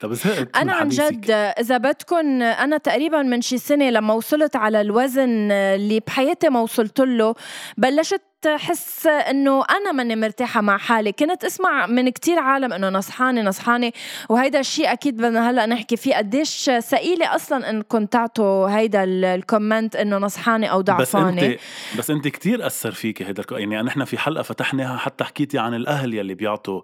طب 0.00 0.12
أنا 0.56 0.72
عن 0.72 0.88
جد 0.88 1.30
إذا 1.30 1.76
بدكم 1.76 2.42
أنا 2.42 2.78
تقريبا 2.78 3.22
من 3.22 3.40
شي 3.40 3.58
سنة 3.58 3.90
لما 3.90 4.14
وصلت 4.14 4.56
على 4.56 4.80
الوزن 4.80 5.50
اللي 5.52 6.00
بحياتي 6.00 6.48
ما 6.48 6.60
وصلت 6.60 7.00
له 7.00 7.34
بلشت 7.76 8.22
حس 8.46 9.06
إنه 9.06 9.64
أنا 9.70 9.92
ماني 9.92 10.16
مرتاحة 10.16 10.60
مع 10.60 10.78
حالي. 10.78 11.12
كنت 11.12 11.44
أسمع 11.44 11.86
من 11.86 12.08
كتير 12.08 12.38
عالم 12.38 12.72
إنه 12.72 12.88
نصحانه 12.88 13.42
نصحانه 13.42 13.92
وهيدا 14.28 14.60
الشيء 14.60 14.92
أكيد 14.92 15.16
بدنا 15.16 15.50
هلأ 15.50 15.66
نحكي 15.66 15.96
فيه. 15.96 16.16
قديش 16.16 16.70
ثقيله 16.70 17.34
أصلا 17.34 17.70
انكم 17.70 18.06
تعطوا 18.06 18.68
هيدا 18.68 19.04
ال 19.04 19.15
comment 19.15 19.96
إنه 19.96 20.18
نصحانه 20.18 20.66
أو 20.66 20.80
ضعفانه 20.80 21.36
بس 21.36 21.42
انت 21.42 21.58
بس 21.98 22.10
أنت 22.10 22.28
كثير 22.28 22.66
أثر 22.66 22.92
فيكي 22.92 23.24
هيدا 23.24 23.44
يعني 23.50 23.82
نحن 23.82 24.04
في 24.04 24.18
حلقة 24.18 24.42
فتحناها 24.42 24.96
حتى 24.96 25.24
حكيتي 25.24 25.58
عن 25.58 25.74
الأهل 25.74 26.14
يلي 26.14 26.34
بيعطوا 26.34 26.82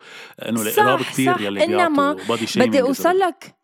إنه 0.49 0.63
القراب 0.63 0.99
كثير 0.99 1.41
يلي 1.41 1.67
بيعطوا 1.67 2.15
بدي 2.57 2.83
أوصل 2.83 3.19
لك 3.19 3.56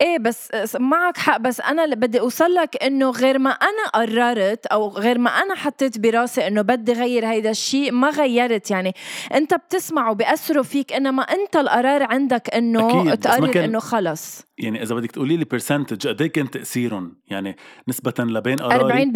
إيه 0.00 0.18
بس 0.18 0.76
معك 0.80 1.16
حق 1.16 1.36
بس 1.36 1.60
أنا 1.60 1.84
اللي 1.84 1.96
بدي 1.96 2.20
أوصل 2.20 2.54
لك 2.54 2.82
إنه 2.82 3.10
غير 3.10 3.38
ما 3.38 3.50
أنا 3.50 3.88
قررت 3.94 4.66
أو 4.66 4.88
غير 4.88 5.18
ما 5.18 5.30
أنا 5.30 5.54
حطيت 5.54 5.98
براسي 5.98 6.46
إنه 6.46 6.62
بدي 6.62 6.92
غير 6.92 7.26
هيدا 7.26 7.50
الشيء 7.50 7.92
ما 7.92 8.10
غيرت. 8.10 8.70
يعني 8.70 8.92
أنت 9.34 9.54
بتسمع 9.54 10.10
وبيأثروا 10.10 10.62
فيك 10.62 10.92
إنما 10.92 11.22
أنت 11.22 11.56
القرار 11.56 12.02
عندك 12.02 12.54
إنه 12.54 13.14
تقرر 13.14 13.64
إنه 13.64 13.78
خلص. 13.78 14.42
يعني 14.58 14.82
إذا 14.82 14.94
بدك 14.94 15.10
تقولي 15.10 15.36
لي 15.36 15.44
برسنتج 15.44 16.08
قد 16.08 16.22
إيه 16.22 16.32
كان 16.32 16.50
تاثيرهم 16.50 17.16
يعني 17.26 17.56
نسبه 17.88 18.14
لبين 18.18 18.56
قراري؟ 18.56 19.12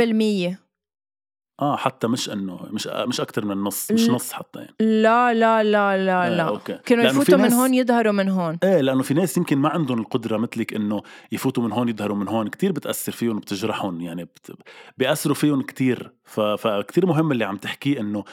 40% 0.55 0.70
آه 1.61 1.77
حتى 1.77 2.07
مش 2.07 2.31
إنه 2.31 2.61
مش 2.71 2.87
مش 2.87 3.21
أكثر 3.21 3.45
من 3.45 3.57
نص 3.57 3.93
مش 3.93 4.09
نص 4.09 4.33
حتى 4.33 4.59
يعني. 4.59 4.75
لا 4.81 5.35
لا 5.35 5.63
لا 5.63 6.05
لا 6.05 6.27
آه 6.27 6.29
لا. 6.29 6.43
okay. 6.43 6.79
كانوا 6.87 7.05
يفوتوا 7.05 7.39
من 7.39 7.53
هون 7.53 7.75
يظهروا 7.75 8.13
من 8.13 8.29
هون. 8.29 8.59
إيه 8.65 8.81
لأنه 8.81 9.03
في 9.03 9.15
ناس 9.15 9.37
يمكن 9.37 9.59
ما 9.59 9.69
عندهم 9.69 9.99
القدرة 9.99 10.37
مثلك 10.37 10.75
إنه 10.75 11.03
يفوتوا 11.33 11.63
من 11.63 11.73
هون 11.73 11.89
يظهروا 11.89 12.17
من 12.17 12.29
هون. 12.29 12.49
كتير 12.49 12.73
بتأثر 12.73 13.13
فيهم 13.13 13.37
وبتجرحهم 13.37 14.01
يعني 14.01 14.25
بت... 14.25 14.53
بيأثروا 14.99 15.35
فيهم 15.35 15.63
كتير. 15.63 16.13
ف... 16.25 16.41
فكتير 16.41 17.07
مهم 17.07 17.33
اللي 17.33 17.45
عم 17.45 17.57
تحكيه 17.57 18.01
إنه 18.01 18.25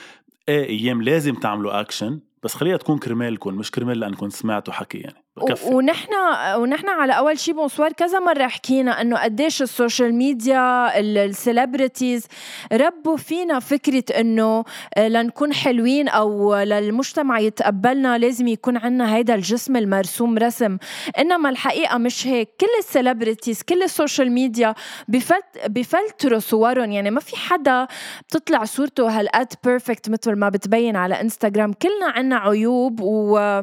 إيه 0.49 0.69
أيام 0.69 1.01
لازم 1.01 1.35
تعملوا 1.35 1.79
اكشن 1.81 2.19
بس 2.43 2.53
خليها 2.53 2.77
تكون 2.77 2.97
كرمالكم 2.97 3.53
مش 3.53 3.71
كرمال 3.71 3.99
لانكم 3.99 4.29
سمعتوا 4.29 4.73
حكي 4.73 4.97
يعني. 4.97 5.27
بكفي. 5.37 5.65
ونحن 5.73 6.09
ونحن 6.57 6.89
على 6.89 7.13
أول 7.17 7.39
شيء 7.39 7.53
bonsoir 7.53 7.93
كذا 7.93 8.19
مرة 8.19 8.47
حكينا 8.47 9.01
إنه 9.01 9.17
قديش 9.23 9.61
ال 9.61 9.69
social 9.69 10.13
media 10.15 10.99
ال 10.99 11.10
celebrities 11.10 12.27
ربوا 12.73 13.17
فينا 13.17 13.59
فكرة 13.59 14.03
إنه 14.19 14.63
آه، 14.95 15.07
لنكون 15.07 15.53
حلوين 15.53 16.07
أو 16.07 16.55
للمجتمع 16.55 17.39
يتقبلنا 17.39 18.17
لازم 18.17 18.47
يكون 18.47 18.77
عندنا 18.77 19.15
هيدا 19.15 19.35
الجسم 19.35 19.75
المرسوم 19.75 20.37
رسم. 20.37 20.77
إنما 21.19 21.49
الحقيقة 21.49 21.97
مش 21.97 22.27
هيك. 22.27 22.49
كل 22.61 22.67
ال 22.79 22.86
celebrities 22.86 23.61
كل 23.63 23.83
ال 23.83 23.90
social 23.90 24.31
media 24.31 24.75
بفت 25.07 25.67
بفلتروا 25.67 26.39
صورهم. 26.39 26.91
يعني 26.91 27.11
ما 27.11 27.19
في 27.19 27.35
حدا 27.35 27.87
بتطلع 28.27 28.63
صورته 28.63 29.19
هالقد 29.19 29.53
perfect 29.63 30.09
مثل 30.09 30.35
ما 30.35 30.49
بتبين 30.49 30.95
على 30.95 31.21
انستغرام 31.21 31.73
كلنا 31.73 32.07
عنا 32.07 32.26
عيوب 32.33 32.99
و 33.01 33.61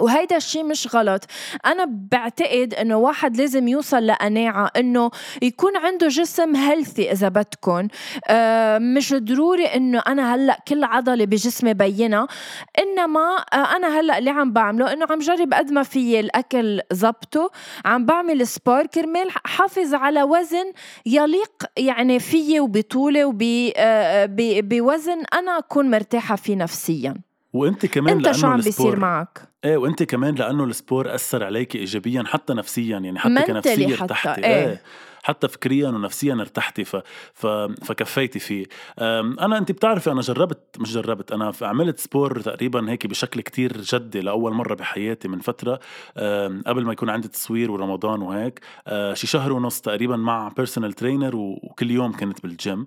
وهيدا 0.00 0.36
الشيء 0.36 0.64
مش 0.64 0.94
غلط. 0.94 1.24
أنا 1.66 1.84
بعتقد 1.88 2.74
إنه 2.74 2.96
واحد 2.96 3.36
لازم 3.36 3.68
يوصل 3.68 4.06
لقناعة 4.06 4.70
إنه 4.76 5.10
يكون 5.42 5.76
عنده 5.76 6.08
جسم 6.08 6.56
healthy 6.56 7.12
إذا 7.12 7.28
بدكم 7.28 7.88
آه 8.28 8.78
مش 8.78 9.14
ضروري 9.14 9.64
إنه 9.66 10.02
أنا 10.06 10.34
هلأ 10.34 10.58
كل 10.68 10.84
عضلة 10.84 11.24
بجسمي 11.24 11.74
بينها 11.74 12.26
إنما 12.78 13.36
آه 13.52 13.76
أنا 13.76 14.00
هلأ 14.00 14.18
اللي 14.18 14.30
عم 14.30 14.52
بعمله 14.52 14.92
إنه 14.92 15.06
عم 15.10 15.18
جرب 15.18 15.54
قد 15.54 15.72
ما 15.72 15.82
في 15.82 16.20
الأكل 16.20 16.80
زبطه 16.92 17.50
عم 17.84 18.06
بعمل 18.06 18.46
sport 18.46 18.86
كرمال 18.86 19.30
حافظ 19.44 19.94
على 19.94 20.22
وزن 20.22 20.72
يليق 21.06 21.64
يعني 21.76 22.18
فيي 22.18 22.60
وبطولي 22.60 23.24
وبوزن 23.24 25.18
آه 25.18 25.38
أنا 25.38 25.58
أكون 25.58 25.90
مرتاحة 25.90 26.36
فيه 26.36 26.56
نفسياً. 26.56 27.14
وانت 27.52 27.86
كمان 27.86 28.16
انت 28.16 28.36
شو 28.36 28.46
عم 28.46 28.60
بيصير 28.60 28.98
معك؟ 28.98 29.48
إيه 29.64 29.76
وانت 29.76 30.02
كمان 30.02 30.34
لأنه 30.34 30.64
ال 30.64 30.72
sport 30.72 31.14
أثر 31.14 31.44
عليك 31.44 31.76
ايجابيا 31.76 32.24
حتى 32.26 32.54
نفسيا 32.54 32.98
يعني 32.98 33.18
حتى 33.18 33.42
كنفسيه 33.42 33.96
حتى، 33.96 34.02
ارتحتي. 34.02 34.44
إيه. 34.44 34.82
حتى 35.22 35.48
فكريا 35.48 35.88
ونفسيا 35.88 36.34
ارتحتي 36.34 36.84
ف... 36.84 36.96
ف... 37.34 37.46
فكفيتي 37.84 38.38
فيه. 38.38 38.64
أنا 38.98 39.58
أنت 39.58 39.72
بتعرفي 39.72 40.12
أنا 40.12 40.20
جربت 40.20 40.76
مش 40.78 40.92
جربت 40.92 41.32
أنا 41.32 41.52
عملت 41.62 41.98
sport 41.98 42.40
تقريبا 42.40 42.90
هيك 42.90 43.06
بشكل 43.06 43.40
كتير 43.40 43.80
جدي 43.80 44.20
لأول 44.20 44.52
مرة 44.52 44.74
بحياتي 44.74 45.28
من 45.28 45.38
فترة. 45.38 45.80
قبل 46.66 46.84
ما 46.84 46.92
يكون 46.92 47.10
عندي 47.10 47.28
تصوير 47.28 47.70
ورمضان 47.70 48.22
وهيك. 48.22 48.60
أه، 48.86 49.14
شي 49.14 49.26
شهر 49.26 49.52
ونص 49.52 49.80
تقريبا 49.80 50.16
مع 50.16 50.48
personal 50.48 50.92
trainer 50.92 51.36
وكل 51.36 51.90
يوم 51.90 52.12
كنت 52.12 52.42
بالجيم 52.42 52.86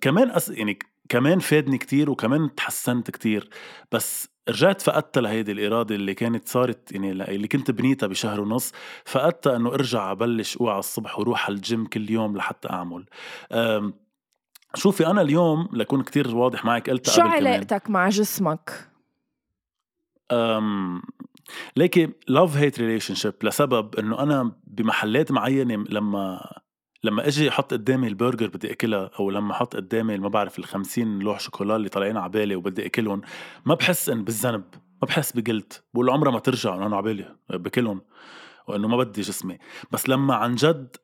كمان 0.00 0.30
أس... 0.30 0.48
يعني 0.48 0.78
كمان 1.10 1.38
فادني 1.38 1.78
كتير 1.78 2.10
وكمان 2.10 2.54
تحسنت 2.54 3.10
كتير. 3.10 3.50
بس 3.92 4.28
رجعت 4.48 4.82
فقدتها 4.82 5.20
لهيدي 5.20 5.52
الإرادة 5.52 5.94
اللي 5.94 6.14
كانت 6.14 6.48
صارت 6.48 6.92
يعني 6.92 7.12
اللي 7.12 7.48
كنت 7.48 7.70
بنيتها 7.70 8.06
بشهر 8.06 8.40
ونص. 8.40 8.72
فقدتها 9.04 9.56
إنه 9.56 9.74
أرجع 9.74 10.12
أبلش 10.12 10.56
أوعى 10.56 10.78
الصبح 10.78 11.18
وروح 11.18 11.46
على 11.46 11.54
الجيم 11.54 11.86
كل 11.86 12.10
يوم 12.10 12.36
لحتى 12.36 12.70
أعمل. 12.70 13.04
شوفي 14.74 15.06
أنا 15.06 15.20
اليوم 15.20 15.68
لكون 15.72 16.02
كتير 16.02 16.36
واضح 16.36 16.64
معك 16.64 16.90
قلت 16.90 17.10
شو 17.10 17.22
علاقتك 17.22 17.90
مع 17.90 18.08
جسمك؟ 18.08 18.90
أم 20.32 21.02
ليكي 21.76 22.08
love 22.28 22.56
hate 22.56 22.80
relationship 22.80 23.34
لسبب 23.42 23.96
إنه 23.96 24.22
أنا 24.22 24.52
بمحلات 24.64 25.32
معينة 25.32 25.84
لما 25.88 26.50
لما 27.04 27.26
أجي 27.28 27.48
أحط 27.48 27.72
قدامي 27.72 28.08
البرجر 28.08 28.46
بدي 28.48 28.72
أكلها 28.72 29.10
أو 29.20 29.30
لما 29.30 29.52
أحط 29.52 29.76
قدامي 29.76 30.18
ما 30.18 30.28
بعرف 30.28 30.58
ال 30.58 30.64
50 30.64 31.18
لوح 31.18 31.40
شوكولا 31.40 31.76
اللي 31.76 31.88
طالعين 31.88 32.16
على 32.16 32.30
بالي 32.30 32.54
وبدي 32.56 32.86
أكلهم 32.86 33.20
ما 33.64 33.74
بحس 33.74 34.08
إن 34.08 34.24
بالذنب 34.24 34.64
ما 35.02 35.06
بحس 35.08 35.32
بقلت 35.32 35.84
بقول 35.94 36.10
عمرها 36.10 36.32
ما 36.32 36.38
ترجع 36.38 36.74
أنا 36.74 36.96
على 36.96 37.02
بالي 37.02 37.36
بكلهم 37.50 38.02
وإنه 38.68 38.88
ما 38.88 38.96
بدي 38.96 39.20
جسمي. 39.20 39.58
بس 39.90 40.08
لما 40.08 40.34
عن 40.34 40.54
جد 40.54 40.96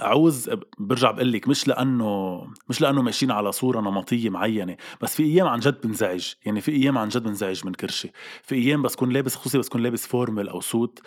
عاوز 0.00 0.50
برجع 0.78 1.10
بقول 1.10 1.32
لك 1.32 1.48
مش 1.48 1.68
لأنه 1.68 2.40
مش 2.68 2.80
لأنه 2.80 3.02
ماشيين 3.02 3.30
على 3.32 3.52
صورة 3.52 3.80
نمطية 3.80 4.30
معينة 4.30 4.76
بس 5.00 5.16
في 5.16 5.22
أيام 5.22 5.46
عن 5.48 5.58
جد 5.60 5.80
بنزعج 5.86 6.32
يعني 6.44 6.60
في 6.60 6.72
أيام 6.72 6.98
عن 6.98 7.08
جد 7.08 7.22
بنزعج 7.22 7.66
من 7.66 7.72
كرشي. 7.72 8.12
في 8.42 8.54
أيام 8.54 8.82
بس 8.82 8.96
كون 8.96 9.10
لابس 9.12 9.36
خصوصي 9.36 9.58
بس 9.58 9.68
كون 9.68 9.82
لابس 9.82 10.06
formal 10.06 10.48
أو 10.48 10.60
suit 10.60 11.00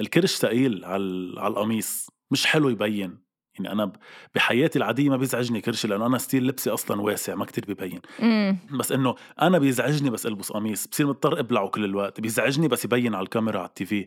الكرش 0.00 0.36
ثقيل 0.36 0.84
على 0.84 1.34
على 1.38 1.52
القميص 1.52 2.06
مش 2.30 2.46
حلو 2.46 2.68
يبين. 2.68 3.25
يعني 3.58 3.72
أنا 3.72 3.92
بحياتي 4.34 4.78
العادية 4.78 5.10
ما 5.10 5.16
بيزعجني 5.16 5.60
كرشي 5.60 5.88
لأنه 5.88 6.06
أنا 6.06 6.18
style 6.18 6.46
لبسي 6.46 6.70
أصلا 6.70 7.00
واسع 7.00 7.34
ما 7.34 7.44
كتير 7.44 7.64
ببين. 7.68 8.00
إمم. 8.22 8.58
بس 8.70 8.92
إنه 8.92 9.14
أنا 9.42 9.58
بيزعجني 9.58 10.10
بس 10.10 10.26
ألبس 10.26 10.52
قميص 10.52 10.86
بصير 10.86 11.06
مضطر 11.06 11.40
أبلعه 11.40 11.68
كل 11.68 11.84
الوقت 11.84 12.20
بيزعجني 12.20 12.68
بس 12.68 12.84
يبين 12.84 13.14
على 13.14 13.24
الكاميرا 13.24 13.58
على 13.58 13.68
ال 13.68 13.84
TV. 13.84 14.06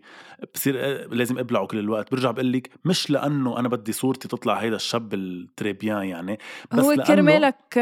بصير 0.53 0.75
آه، 0.77 1.05
لازم 1.05 1.37
أبلعه 1.37 1.67
كل 1.67 1.79
الوقت. 1.79 2.11
برجع 2.11 2.31
بقول 2.31 2.53
لك 2.53 2.69
مش 2.85 3.09
لأنه 3.09 3.59
أنا 3.59 3.67
بدي 3.67 3.91
صورتي 3.91 4.27
تطلع 4.27 4.53
هيدا 4.53 4.75
الشاب 4.75 5.13
ال 5.13 5.23
très 5.23 5.63
bien 5.63 6.03
يعني 6.03 6.39
بس 6.71 6.85
هو 6.85 6.95
كرمالك. 7.07 7.77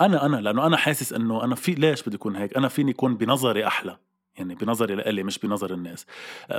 أنا 0.00 0.26
أنا 0.26 0.36
لأنه 0.36 0.66
أنا 0.66 0.76
حاسس 0.76 1.12
إنه 1.12 1.44
أنا 1.44 1.54
في 1.54 1.72
ليش 1.72 2.02
بدي 2.02 2.16
أكون 2.16 2.36
هيك؟ 2.36 2.56
أنا 2.56 2.68
فيني 2.68 2.90
اكون 2.90 3.16
بنظري 3.16 3.66
أحلى. 3.66 3.96
يعني 4.36 4.54
بنظري 4.54 4.94
لإلي 4.94 5.22
مش 5.22 5.38
بنظر 5.38 5.74
الناس. 5.74 6.06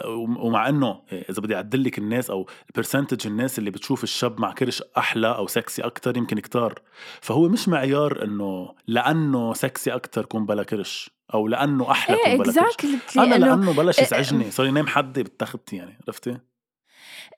وم- 0.06 0.38
ومع 0.38 0.70
إنه 0.70 1.02
إذا 1.12 1.42
بدي 1.42 1.56
اعدل 1.56 1.84
لك 1.84 1.98
الناس 1.98 2.30
أو 2.30 2.48
ال 2.70 2.75
percentage 2.75 3.28
الناس 3.28 3.60
اللي 3.60 3.72
بتشوف 3.72 4.04
الشاب 4.04 4.40
مع 4.42 4.52
كرش 4.54 4.84
أحلى 4.98 5.28
أو 5.36 5.48
سكسي 5.48 5.82
أكتر 5.82 6.18
يمكن 6.18 6.40
كتار. 6.40 6.82
فهو 7.22 7.50
مش 7.50 7.68
معيار 7.70 8.24
إنه 8.24 8.76
لأنه 8.88 9.54
سكسي 9.54 9.92
أكتر 9.96 10.26
كون 10.26 10.46
بلا 10.46 10.64
كرش 10.64 11.10
أو 11.34 11.48
لأنه 11.48 11.92
أحلى 11.92 12.16
إيه 12.16 12.24
كون 12.24 12.38
بلا 12.38 12.54
كرش. 12.54 12.76
أنا 13.18 13.36
انه 13.36 13.46
لأنه 13.48 13.74
بلش 13.74 14.00
إيه، 14.00 14.06
يزعجني. 14.06 14.52
صار 14.52 14.66
ينام 14.66 14.88
حدي 14.88 15.24
بالتختي 15.24 15.76
يعني 15.76 16.00
عرفتي؟ 16.08 16.38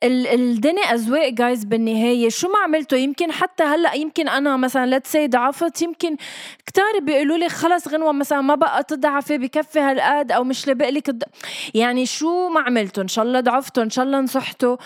الدنيا 0.03 0.83
أذواق 0.83 1.29
جايز 1.29 1.63
بالنهاية. 1.63 2.29
شو 2.29 2.47
ما 2.47 2.59
عملته 2.59 2.97
يمكن 2.97 3.31
حتى 3.31 3.63
هلأ 3.63 3.93
يمكن 3.93 4.29
أنا 4.29 4.57
مثلا 4.57 4.85
let's 4.85 5.11
say 5.11 5.27
ضعفت. 5.27 5.81
يمكن 5.81 6.17
كتار 6.65 6.99
بيقولوا 7.01 7.37
لي 7.37 7.49
خلص 7.49 7.87
غنوة 7.87 8.11
مثلا 8.11 8.41
ما 8.41 8.55
بقى 8.55 8.83
تضعفي 8.83 9.37
بكفي 9.37 9.79
هالقد 9.79 10.31
أو 10.31 10.43
مش 10.43 10.67
لابق 10.67 10.89
لك. 10.89 11.15
يعني 11.73 12.05
شو 12.05 12.49
ما 12.49 12.61
عملتوا؟ 12.61 13.03
إن 13.03 13.07
شاء 13.07 13.25
الله 13.25 13.39
ضعفتوا 13.39 13.83
إن 13.83 13.89
شاء 13.89 14.05
الله 14.05 14.19
نصحتوا. 14.19 14.77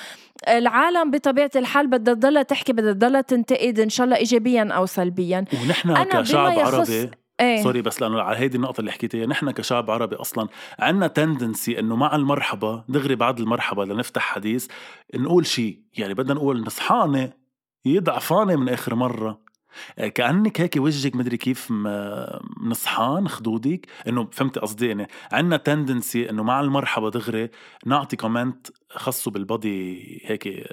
العالم 0.48 1.12
بطبيعة 1.12 1.52
الحال 1.56 1.88
بدها 1.88 2.13
تضلها 2.13 2.44
تحكي 2.44 2.74
بدها 2.74 2.94
تضلها 2.94 3.22
تنتقد 3.22 3.80
إن 3.80 3.89
شاء 3.89 4.06
الله 4.06 4.17
ايجابيا 4.17 4.70
أو 4.72 4.86
سلبيا. 4.86 5.46
ونحن 5.63 5.89
أنا 5.89 6.22
كشعب 6.22 6.60
عربي 6.60 7.12
إيه. 7.41 7.63
سوري 7.63 7.82
بس 7.82 8.01
لأنه 8.01 8.21
على 8.21 8.38
هيدي 8.38 8.58
النقطة 8.58 8.80
اللي 8.80 8.91
حكيتيها 8.91 9.25
نحن 9.25 9.51
كشعب 9.51 9.91
عربي 9.91 10.15
أصلا 10.15 10.47
عندنا 10.80 11.08
تندنسي 11.08 11.80
إنه 11.80 11.95
مع 11.95 12.15
المرحبا 12.15 12.84
دغري 12.89 13.15
بعد 13.15 13.39
المرحبا 13.39 13.82
لنفتح 13.82 14.21
حديث 14.21 14.67
نقول 15.15 15.45
شيء 15.45 15.80
يعني 15.97 16.13
بدنا 16.13 16.34
نقول 16.34 16.63
نصحانة 16.63 17.34
يضعفانة 17.86 18.56
من 18.56 18.69
آخر 18.69 18.95
مرة. 18.95 19.51
آه، 19.99 20.08
كأنك 20.08 20.62
هيك 20.62 20.75
وجهك 20.77 21.15
مدري 21.15 21.38
كيف 21.38 21.71
نصحان 22.62 23.27
خدودك 23.27 23.88
إنه 24.08 24.27
فهمتي 24.32 24.60
قصدي 24.60 24.88
يعني 24.88 25.08
عندنا 25.32 25.58
تندنسي 25.58 26.30
إنه 26.30 26.43
مع 26.43 26.62
المرحبا 26.62 27.10
دغري 27.10 27.49
نعطي 27.86 28.15
كومنت 28.15 28.67
خصه 28.95 29.32
بالبادي 29.32 30.21
هيك 30.25 30.67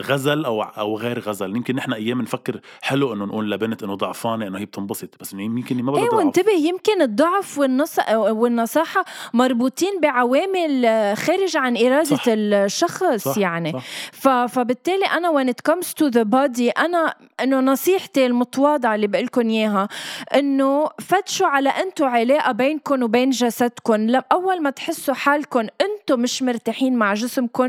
غزل 0.00 0.44
أو 0.44 0.62
أو 0.62 0.98
غير 0.98 1.20
غزل 1.20 1.56
يمكن 1.56 1.76
نحن 1.76 1.92
أيام 1.92 2.22
نفكر 2.22 2.60
حلو 2.82 3.12
إنه 3.12 3.24
نقول 3.24 3.50
لبنت 3.50 3.82
إنه 3.82 3.94
ضعفانة 3.94 4.46
إنه 4.46 4.58
هي 4.58 4.64
بتنبسط 4.64 5.08
بس 5.20 5.32
يمكن 5.32 5.82
ما 5.82 5.92
بدها 5.92 6.06
تضعف 6.06 6.18
وانتبه 6.18 6.52
يمكن 6.52 7.02
الضعف 7.02 7.58
والنص 7.58 7.98
والنصاحة 8.14 9.04
مربوطين 9.32 10.00
بعوامل 10.00 10.86
خارج 11.16 11.56
عن 11.56 11.76
إرادة 11.76 12.16
صح. 12.16 12.24
الشخص 12.28 13.28
صح 13.28 13.38
يعني 13.38 13.72
صح. 13.72 13.84
ف... 14.12 14.28
فبالتالي 14.28 15.04
أنا 15.04 15.32
when 15.32 15.48
it 15.48 15.72
comes 15.72 15.86
to 15.86 16.10
the 16.10 16.24
body 16.24 16.78
أنا 16.78 17.14
إنه 17.40 17.60
نصيحتي 17.60 18.26
المتواضعة 18.26 18.94
اللي 18.94 19.06
بقول 19.06 19.24
لكم 19.24 19.48
إياها 19.48 19.88
إنه 20.34 20.88
فتشوا 21.00 21.46
على 21.46 21.68
أنتم 21.68 22.04
علاقة 22.04 22.52
بينكم 22.52 23.02
وبين 23.02 23.30
جسدكم 23.30 24.20
أول 24.32 24.62
ما 24.62 24.70
تحسوا 24.70 25.14
حالكم 25.14 25.66
أنتم 25.80 26.20
مش 26.20 26.42
مرتاحين 26.42 26.96
مع 26.96 27.14
جسمكم 27.14 27.63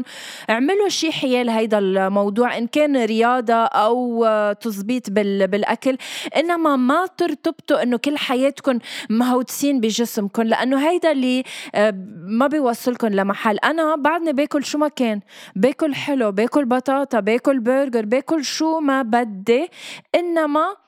اعملوا 0.49 0.89
شيء 0.89 1.11
حيال 1.11 1.49
هيدا 1.49 1.79
الموضوع 1.79 2.57
إن 2.57 2.67
كان 2.67 3.03
رياضة 3.03 3.53
أو 3.53 4.25
آه، 4.25 4.53
تظبيط 4.53 5.09
بال... 5.09 5.47
بالأكل. 5.47 5.97
إنما 6.37 6.75
ما 6.75 7.05
ترتبطوا 7.17 7.83
إنه 7.83 7.97
كل 7.97 8.17
حياتكم 8.17 8.79
مهوتسين 9.09 9.79
بجسمكم 9.79 10.43
لأنه 10.43 10.89
هيدا 10.89 11.11
اللي 11.11 11.43
آه، 11.75 11.93
ما 12.27 12.47
بيوصلكم 12.47 13.07
لمحل. 13.07 13.57
أنا 13.57 13.95
بعدني 13.95 14.33
باكل 14.33 14.65
شو 14.65 14.77
ما 14.77 14.87
كان. 14.87 15.19
باكل 15.55 15.95
حلو 15.95 16.31
باكل 16.31 16.65
بطاطا 16.65 17.19
باكل 17.19 17.59
برجر 17.59 18.05
باكل 18.05 18.43
شو 18.45 18.79
ما 18.79 19.01
بدي. 19.01 19.67
إنما 20.15 20.84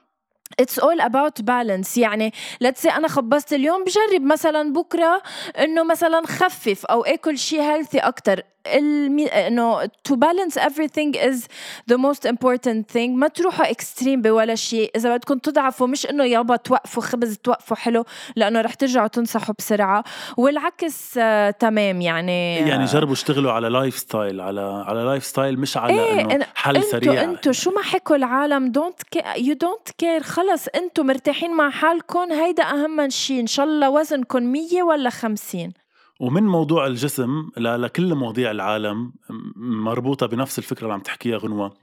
It's 0.62 0.80
all 0.80 1.00
about 1.10 1.46
balance. 1.46 1.98
يعني 1.98 2.34
let's 2.64 2.82
say 2.88 2.96
أنا 2.96 3.08
خبصت 3.08 3.54
اليوم 3.54 3.84
بجرب 3.84 4.22
مثلا 4.22 4.74
بكرة 4.74 5.22
إنه 5.60 5.84
مثلا 5.84 6.22
خفف 6.28 6.86
أو 6.86 7.04
آكل 7.04 7.38
شيء 7.38 7.62
healthy 7.62 8.06
أكتر. 8.06 8.42
المي... 8.68 9.26
إنه 9.26 9.86
to 9.86 10.12
balance 10.12 10.58
everything 10.58 11.14
is 11.16 11.48
the 11.92 11.98
most 11.98 12.26
important 12.26 12.94
thing. 12.94 13.10
ما 13.10 13.28
تروحوا 13.28 13.66
extreme 13.66 14.18
بولا 14.18 14.56
شيء 14.56 14.92
إذا 14.96 15.16
بدكم 15.16 15.38
تضعفوا 15.38 15.88
مش 15.88 16.06
إنه 16.06 16.24
يابا 16.24 16.56
توقفوا 16.56 17.04
خبز 17.04 17.38
توقفوا 17.38 17.78
حلو. 17.78 18.06
لأنه 18.36 18.62
رح 18.62 18.74
ترجعوا 18.74 19.08
تنصحوا 19.08 19.56
بسرعة. 19.60 20.04
والعكس 20.38 21.18
آه 21.18 21.50
تمام. 21.50 22.02
يعني 22.02 22.56
يعني 22.56 22.86
جربوا 22.86 23.14
اشتغلوا 23.14 23.52
على 23.52 23.70
lifestyle 23.70 24.42
على 24.42 24.84
على 24.88 25.04
lifestyle 25.04 25.60
مش 25.60 25.78
على 25.78 25.94
إيه، 25.94 26.22
إنه 26.22 26.46
حل 26.56 26.76
انتو 26.76 26.90
سريع. 26.92 27.24
انتو 27.24 27.52
شو 27.52 27.72
ما 27.72 27.82
حكوا 27.82 28.16
العالم 28.16 28.72
don't 28.72 29.02
you 29.38 29.56
don't 29.56 29.90
care 29.98 30.24
خلص 30.38 30.68
انتو 30.68 31.04
مرتاحين 31.04 31.52
مع 31.56 31.70
حالكم 31.70 32.32
هيدا 32.32 32.64
أهم 32.64 33.10
شيء 33.10 33.40
إن 33.40 33.48
شاء 33.48 33.66
الله 33.66 33.90
وزنكم 33.90 34.44
100 34.44 34.84
ولا 34.84 35.10
50 35.10 35.74
ومن 36.20 36.44
موضوع 36.44 36.88
الجسم 36.88 37.50
لكل 37.58 38.16
مواضيع 38.16 38.52
العالم 38.52 39.04
م- 39.30 39.84
مربوطة 39.84 40.26
بنفس 40.26 40.60
الفكرة 40.60 40.82
اللي 40.84 40.94
عم 40.94 41.00
تحكيها 41.00 41.38
غنوة. 41.38 41.74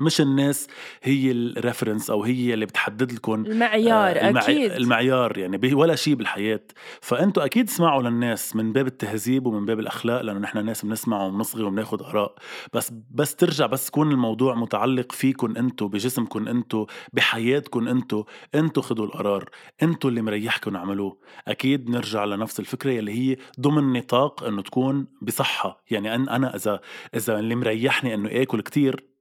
مش 0.00 0.20
الناس 0.20 0.66
هي 1.02 1.30
الريفرنس 1.30 2.10
أو 2.10 2.22
هي 2.24 2.54
اللي 2.54 2.66
بتحدد 2.66 3.12
لكم 3.12 3.46
المعيار 3.46 4.16
آه، 4.16 4.28
المعي- 4.30 4.42
أكيد. 4.44 4.72
المعيار 4.72 5.38
يعني 5.38 5.74
ولا 5.74 5.94
شيء 5.96 6.14
بالحياة. 6.14 6.60
فأنتوا 7.00 7.44
أكيد 7.44 7.68
اسمعوا 7.68 8.02
للناس 8.02 8.56
من 8.56 8.72
باب 8.72 8.86
التهذيب 8.86 9.46
ومن 9.46 9.66
باب 9.66 9.80
الأخلاق 9.80 10.20
لأنه 10.22 10.38
نحن 10.38 10.64
ناس 10.64 10.84
بنسمع 10.84 11.22
وبنصغي 11.24 11.62
وبناخد 11.62 12.02
آراء. 12.02 12.34
بس 12.72 12.92
بس 13.10 13.34
ترجع 13.36 13.66
بس 13.66 13.88
يكون 13.88 14.10
الموضوع 14.12 14.54
متعلق 14.54 15.12
فيكم 15.12 15.56
أنتوا 15.56 15.88
بجسمكم 15.88 16.48
أنتوا 16.48 16.86
بحياتكم 17.12 17.88
أنتوا. 17.88 18.24
أنتوا 18.54 18.82
خدوا 18.82 19.06
القرار. 19.06 19.50
أنتوا 19.82 20.10
اللي 20.10 20.22
مريحكم 20.22 20.76
اعملوه 20.76 21.18
أكيد 21.48 21.90
نرجع 21.90 22.24
لنفس 22.24 22.60
الفكرة 22.60 22.98
اللي 22.98 23.12
هي 23.12 23.36
ضمن 23.60 23.92
نطاق 23.98 24.44
أنه 24.44 24.62
تكون 24.62 25.06
بصحة. 25.22 25.84
يعني 25.90 26.14
أن 26.14 26.28
أنا 26.28 26.56
إذا 26.56 26.80
إذا 27.16 27.38
اللي 27.38 27.54
مريحني 27.54 28.14
أنه 28.14 28.28
آكل 28.32 28.60
كتير 28.60 29.11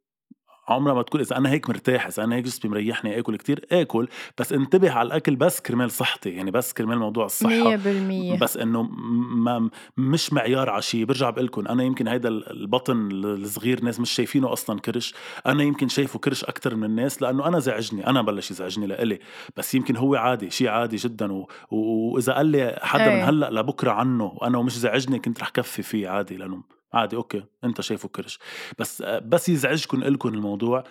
عمرها 0.68 0.94
ما 0.94 1.02
تكون 1.02 1.22
إذا 1.22 1.38
أنا 1.38 1.50
هيك 1.50 1.70
مرتاح 1.70 2.08
إذا 2.08 2.24
أنا 2.24 2.36
هيك 2.36 2.46
جسمي 2.46 2.72
مريحني 2.72 3.20
آكل 3.20 3.36
كتير 3.36 3.66
آكل. 3.72 4.08
بس 4.38 4.54
انتبه 4.54 4.92
على 4.92 5.08
الأكل 5.08 5.36
بس 5.36 5.60
كرمال 5.60 5.92
صحتي 5.92 6.30
يعني 6.30 6.52
بس 6.52 6.74
كرمال 6.74 7.00
موضوع 7.00 7.26
الصحة. 7.26 7.78
100% 7.78 8.40
بس 8.42 8.58
إنه 8.58 8.82
ما 8.82 9.70
مش 9.98 10.34
معيار 10.34 10.70
على 10.70 10.82
شيء 10.82 11.06
برجع 11.06 11.30
بقول 11.30 11.46
لكم 11.46 11.68
أنا 11.68 11.84
يمكن 11.84 12.08
هيدا 12.08 12.30
البطن 12.30 13.10
الصغير 13.12 13.84
ناس 13.84 14.00
مش 14.00 14.12
شايفينه 14.12 14.54
أصلا 14.54 14.80
كرش. 14.80 15.14
أنا 15.46 15.64
يمكن 15.64 15.88
شايفه 15.88 16.20
كرش 16.20 16.44
أكثر 16.44 16.76
من 16.76 16.84
الناس 16.84 17.22
لأنه 17.22 17.48
أنا 17.48 17.60
زعجني. 17.60 18.08
أنا 18.08 18.22
بلش 18.22 18.52
يزعجني 18.52 18.88
لإلي. 18.88 19.20
بس 19.58 19.76
يمكن 19.76 19.98
هو 19.98 20.16
عادي 20.16 20.50
شيء 20.50 20.68
عادي 20.68 20.96
جدا. 20.96 21.34
و... 21.34 21.48
وإذا 21.72 22.34
قال 22.34 22.46
لي 22.46 22.80
حدا 22.82 23.16
من 23.16 23.22
هلأ 23.22 23.50
لبكرة 23.52 23.92
عنه 23.92 24.34
وأنا 24.36 24.58
ومش 24.58 24.78
زعجني 24.78 25.20
كنت 25.20 25.40
رح 25.40 25.50
كفي 25.50 25.84
فيه 25.84 26.10
عادي 26.10 26.38
لأنه 26.38 26.81
عادي 26.94 27.16
okay 27.16 27.44
أنت 27.64 27.82
شايفه 27.82 28.10
كرش. 28.10 28.40
بس 28.80 29.02
بس 29.02 29.50
يزعجكم 29.50 30.04
لكم 30.04 30.30
الموضوع 30.30 30.84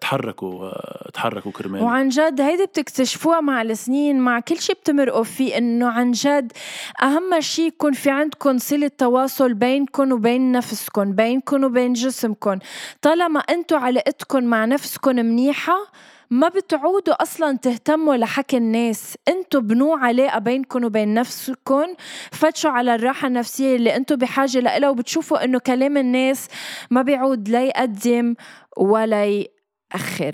تحركوا 0.00 0.70
تحركوا 1.10 1.52
كرمال. 1.52 1.82
وعن 1.82 2.08
جد 2.08 2.40
هيدي 2.40 2.66
بتكتشفوها 2.66 3.40
مع 3.40 3.62
السنين 3.62 4.20
مع 4.20 4.40
كل 4.40 4.58
شيء 4.58 4.76
بتمرقوا 4.76 5.24
فيه 5.24 5.58
إنه 5.58 5.88
عن 5.88 6.10
جد 6.10 6.52
أهم 7.02 7.40
شيء 7.40 7.66
يكون 7.68 7.92
في 7.92 8.10
عندكم 8.10 8.58
صلة 8.58 8.90
تواصل 8.98 9.54
بينكم 9.54 10.12
وبين 10.12 10.52
نفسكم 10.52 11.12
بينكم 11.12 11.64
وبين 11.64 11.92
جسمكم. 11.92 12.58
طالما 13.02 13.40
أنتم 13.40 13.76
علاقتكم 13.76 14.44
مع 14.44 14.64
نفسكم 14.64 15.16
منيحة 15.16 15.78
ما 16.30 16.48
بتعودوا 16.48 17.22
أصلا 17.22 17.56
تهتموا 17.56 18.16
لحكي 18.16 18.56
الناس. 18.56 19.16
أنتوا 19.28 19.60
بنوا 19.60 19.98
علاقة 19.98 20.38
بينكم 20.38 20.84
وبين 20.84 21.14
نفسكم. 21.14 21.86
فتشوا 22.32 22.70
على 22.70 22.94
الراحة 22.94 23.28
النفسية 23.28 23.76
اللي 23.76 23.96
أنتوا 23.96 24.16
بحاجة 24.16 24.58
لها 24.60 24.90
وبتشوفوا 24.90 25.44
إنه 25.44 25.58
كلام 25.58 25.96
الناس 25.96 26.48
ما 26.90 27.02
بيعود 27.02 27.48
لا 27.48 27.64
يقدم 27.64 28.34
ولا 28.76 29.26
يأخر. 29.26 30.32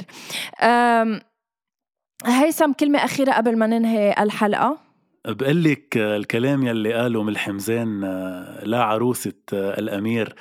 هيثم 2.27 2.73
كلمة 2.73 3.05
أخيرة 3.05 3.33
قبل 3.33 3.59
ما 3.59 3.67
ننهي 3.67 4.15
الحلقة. 4.19 4.79
بقول 5.27 5.65
لك 5.65 5.97
الكلام 5.97 6.67
يلي 6.67 6.93
قاله 6.93 7.23
من 7.23 7.29
الحمزان 7.29 8.01
لا 8.63 8.83
عروسة 8.83 9.33
الأمير 9.53 10.35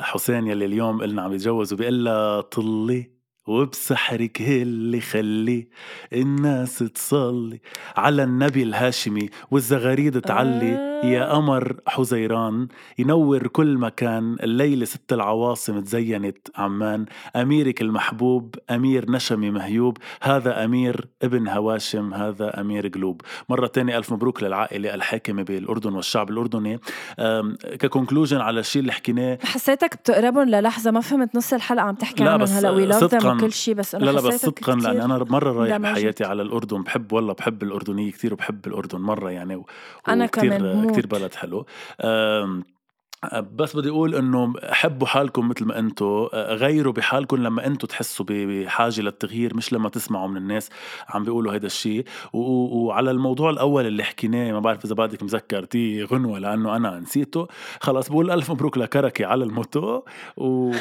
حسين 0.00 0.46
يلي 0.46 0.64
اليوم 0.64 1.00
قلنا 1.00 1.22
عم 1.22 1.32
يتجوز 1.32 1.72
وبيقول 1.72 2.04
لها 2.04 2.40
طلي. 2.40 3.13
وبسحرك 3.46 4.40
اللي 4.40 5.00
خلي 5.00 5.68
الناس 6.12 6.78
تصلي 6.78 7.60
على 7.96 8.22
النبي 8.22 8.62
الهاشمي 8.62 9.28
والزغاريد 9.50 10.20
تعلي 10.20 10.74
آه. 10.74 10.93
يا 11.04 11.32
قمر 11.32 11.76
حزيران 11.86 12.68
ينور 12.98 13.46
كل 13.46 13.78
مكان 13.78 14.36
الليلة 14.42 14.84
ست 14.84 15.12
العواصم 15.12 15.80
تزينت 15.80 16.48
عمان 16.56 17.04
أميرك 17.36 17.82
المحبوب 17.82 18.54
أمير 18.70 19.10
نشمي 19.10 19.50
مهيوب 19.50 19.98
هذا 20.22 20.64
أمير 20.64 21.08
ابن 21.22 21.48
هواشم 21.48 22.14
هذا 22.14 22.60
أمير 22.60 22.88
قلوب. 22.88 23.20
مرة 23.48 23.66
تانية 23.66 23.98
ألف 23.98 24.12
مبروك 24.12 24.42
للعائلة 24.42 24.94
الحاكمة 24.94 25.42
بالأردن 25.42 25.94
والشعب 25.94 26.30
الأردني. 26.30 26.80
ك 27.78 27.84
conclusion 27.84 28.40
على 28.40 28.60
الشيء 28.60 28.82
اللي 28.82 28.92
حكيناه. 28.92 29.38
حسيتك 29.42 29.96
بتقربهم 29.96 30.48
للحظة 30.48 30.90
ما 30.90 31.00
فهمت 31.00 31.36
نص 31.36 31.52
الحلقة 31.52 31.82
عم 31.82 31.94
تحكي 31.94 32.24
عنهم 32.24 32.48
هلا. 32.48 32.70
oui 32.70 33.40
كل 33.40 33.52
شيء 33.52 33.74
بس 33.74 33.94
أنا 33.94 34.04
لا 34.04 34.10
لا 34.10 34.20
بس 34.20 34.46
صدقا 34.46 34.74
لاني 34.74 35.04
أنا 35.04 35.24
مرة 35.30 35.52
رايح 35.52 35.76
بحياتي 35.76 36.24
على 36.24 36.42
الأردن. 36.42 36.82
بحب 36.82 37.12
والله 37.12 37.32
بحب 37.32 37.62
الأردنية 37.62 38.12
كثير 38.12 38.32
وبحب 38.32 38.66
الأردن 38.66 39.00
مرة 39.00 39.30
يعني 39.30 39.56
و... 39.56 39.66
أنا 40.08 40.26
كمان 40.26 40.93
كثير 40.94 41.06
بلد 41.06 41.34
حلو. 41.34 41.66
بس 43.32 43.76
بدي 43.76 43.88
أقول 43.88 44.14
إنه 44.14 44.52
حبوا 44.70 45.06
حالكم 45.06 45.48
مثل 45.48 45.64
ما 45.64 45.78
أنتم 45.78 46.28
غيروا 46.34 46.92
بحالكم 46.92 47.36
لما 47.36 47.66
أنتم 47.66 47.86
تحسوا 47.86 48.26
بحاجة 48.28 49.00
للتغيير 49.00 49.56
مش 49.56 49.72
لما 49.72 49.88
تسمعوا 49.88 50.28
من 50.28 50.36
الناس 50.36 50.70
عم 51.08 51.24
بيقولوا 51.24 51.52
هيدا 51.52 51.66
الشيء. 51.66 52.04
وعلى 52.32 53.10
الموضوع 53.10 53.50
الأول 53.50 53.86
اللي 53.86 54.04
حكيناه 54.04 54.52
ما 54.52 54.60
بعرف 54.60 54.84
إذا 54.84 54.94
بعدك 54.94 55.22
مذكرتي 55.22 56.04
غنوة 56.04 56.38
لأنه 56.38 56.76
أنا 56.76 56.98
نسيته. 56.98 57.48
خلص 57.80 58.08
بقول 58.08 58.30
ألف 58.30 58.50
مبروك 58.50 58.78
لكركي 58.78 59.24
على 59.24 59.44
ال 59.44 59.54
moto. 59.54 60.02
و... 60.36 60.72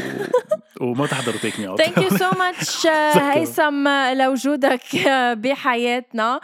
وما 0.81 1.05
تحضروا 1.05 1.37
Take 1.37 1.59
Me 1.59 1.67
Out 1.67 1.81
thank 1.81 1.97
you 1.97 2.17
so 2.17 2.29
much 2.39 2.87
هيثم 3.17 3.87
لوجودك 4.13 4.81
بحياتنا. 5.43 6.39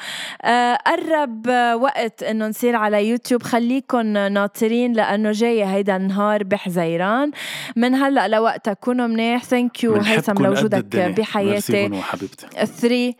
قرب 0.85 1.47
وقت 1.81 2.23
إنه 2.23 2.47
نصير 2.47 2.75
على 2.75 3.09
يوتيوب. 3.09 3.43
خليكم 3.43 4.07
ناطرين 4.07 4.93
لأنه 4.93 5.31
جاي 5.31 5.65
هيدا 5.65 5.88
هيدا 5.89 5.95
النهار 5.95 6.43
بحزيران 6.43 7.31
من 7.75 7.95
هلأ 7.95 8.27
لوقتها 8.27 8.73
كونوا 8.73 9.07
منيح. 9.07 9.43
thank 9.43 9.83
you 9.83 9.95
هيثم 9.95 10.43
لوجودك 10.43 10.95
بحياتي 10.95 12.01
3 12.65 13.13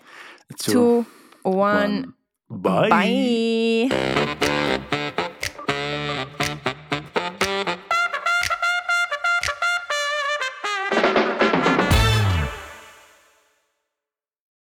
2 0.51 1.03
1 1.45 2.05
bye, 2.49 2.89
bye. 2.89 3.89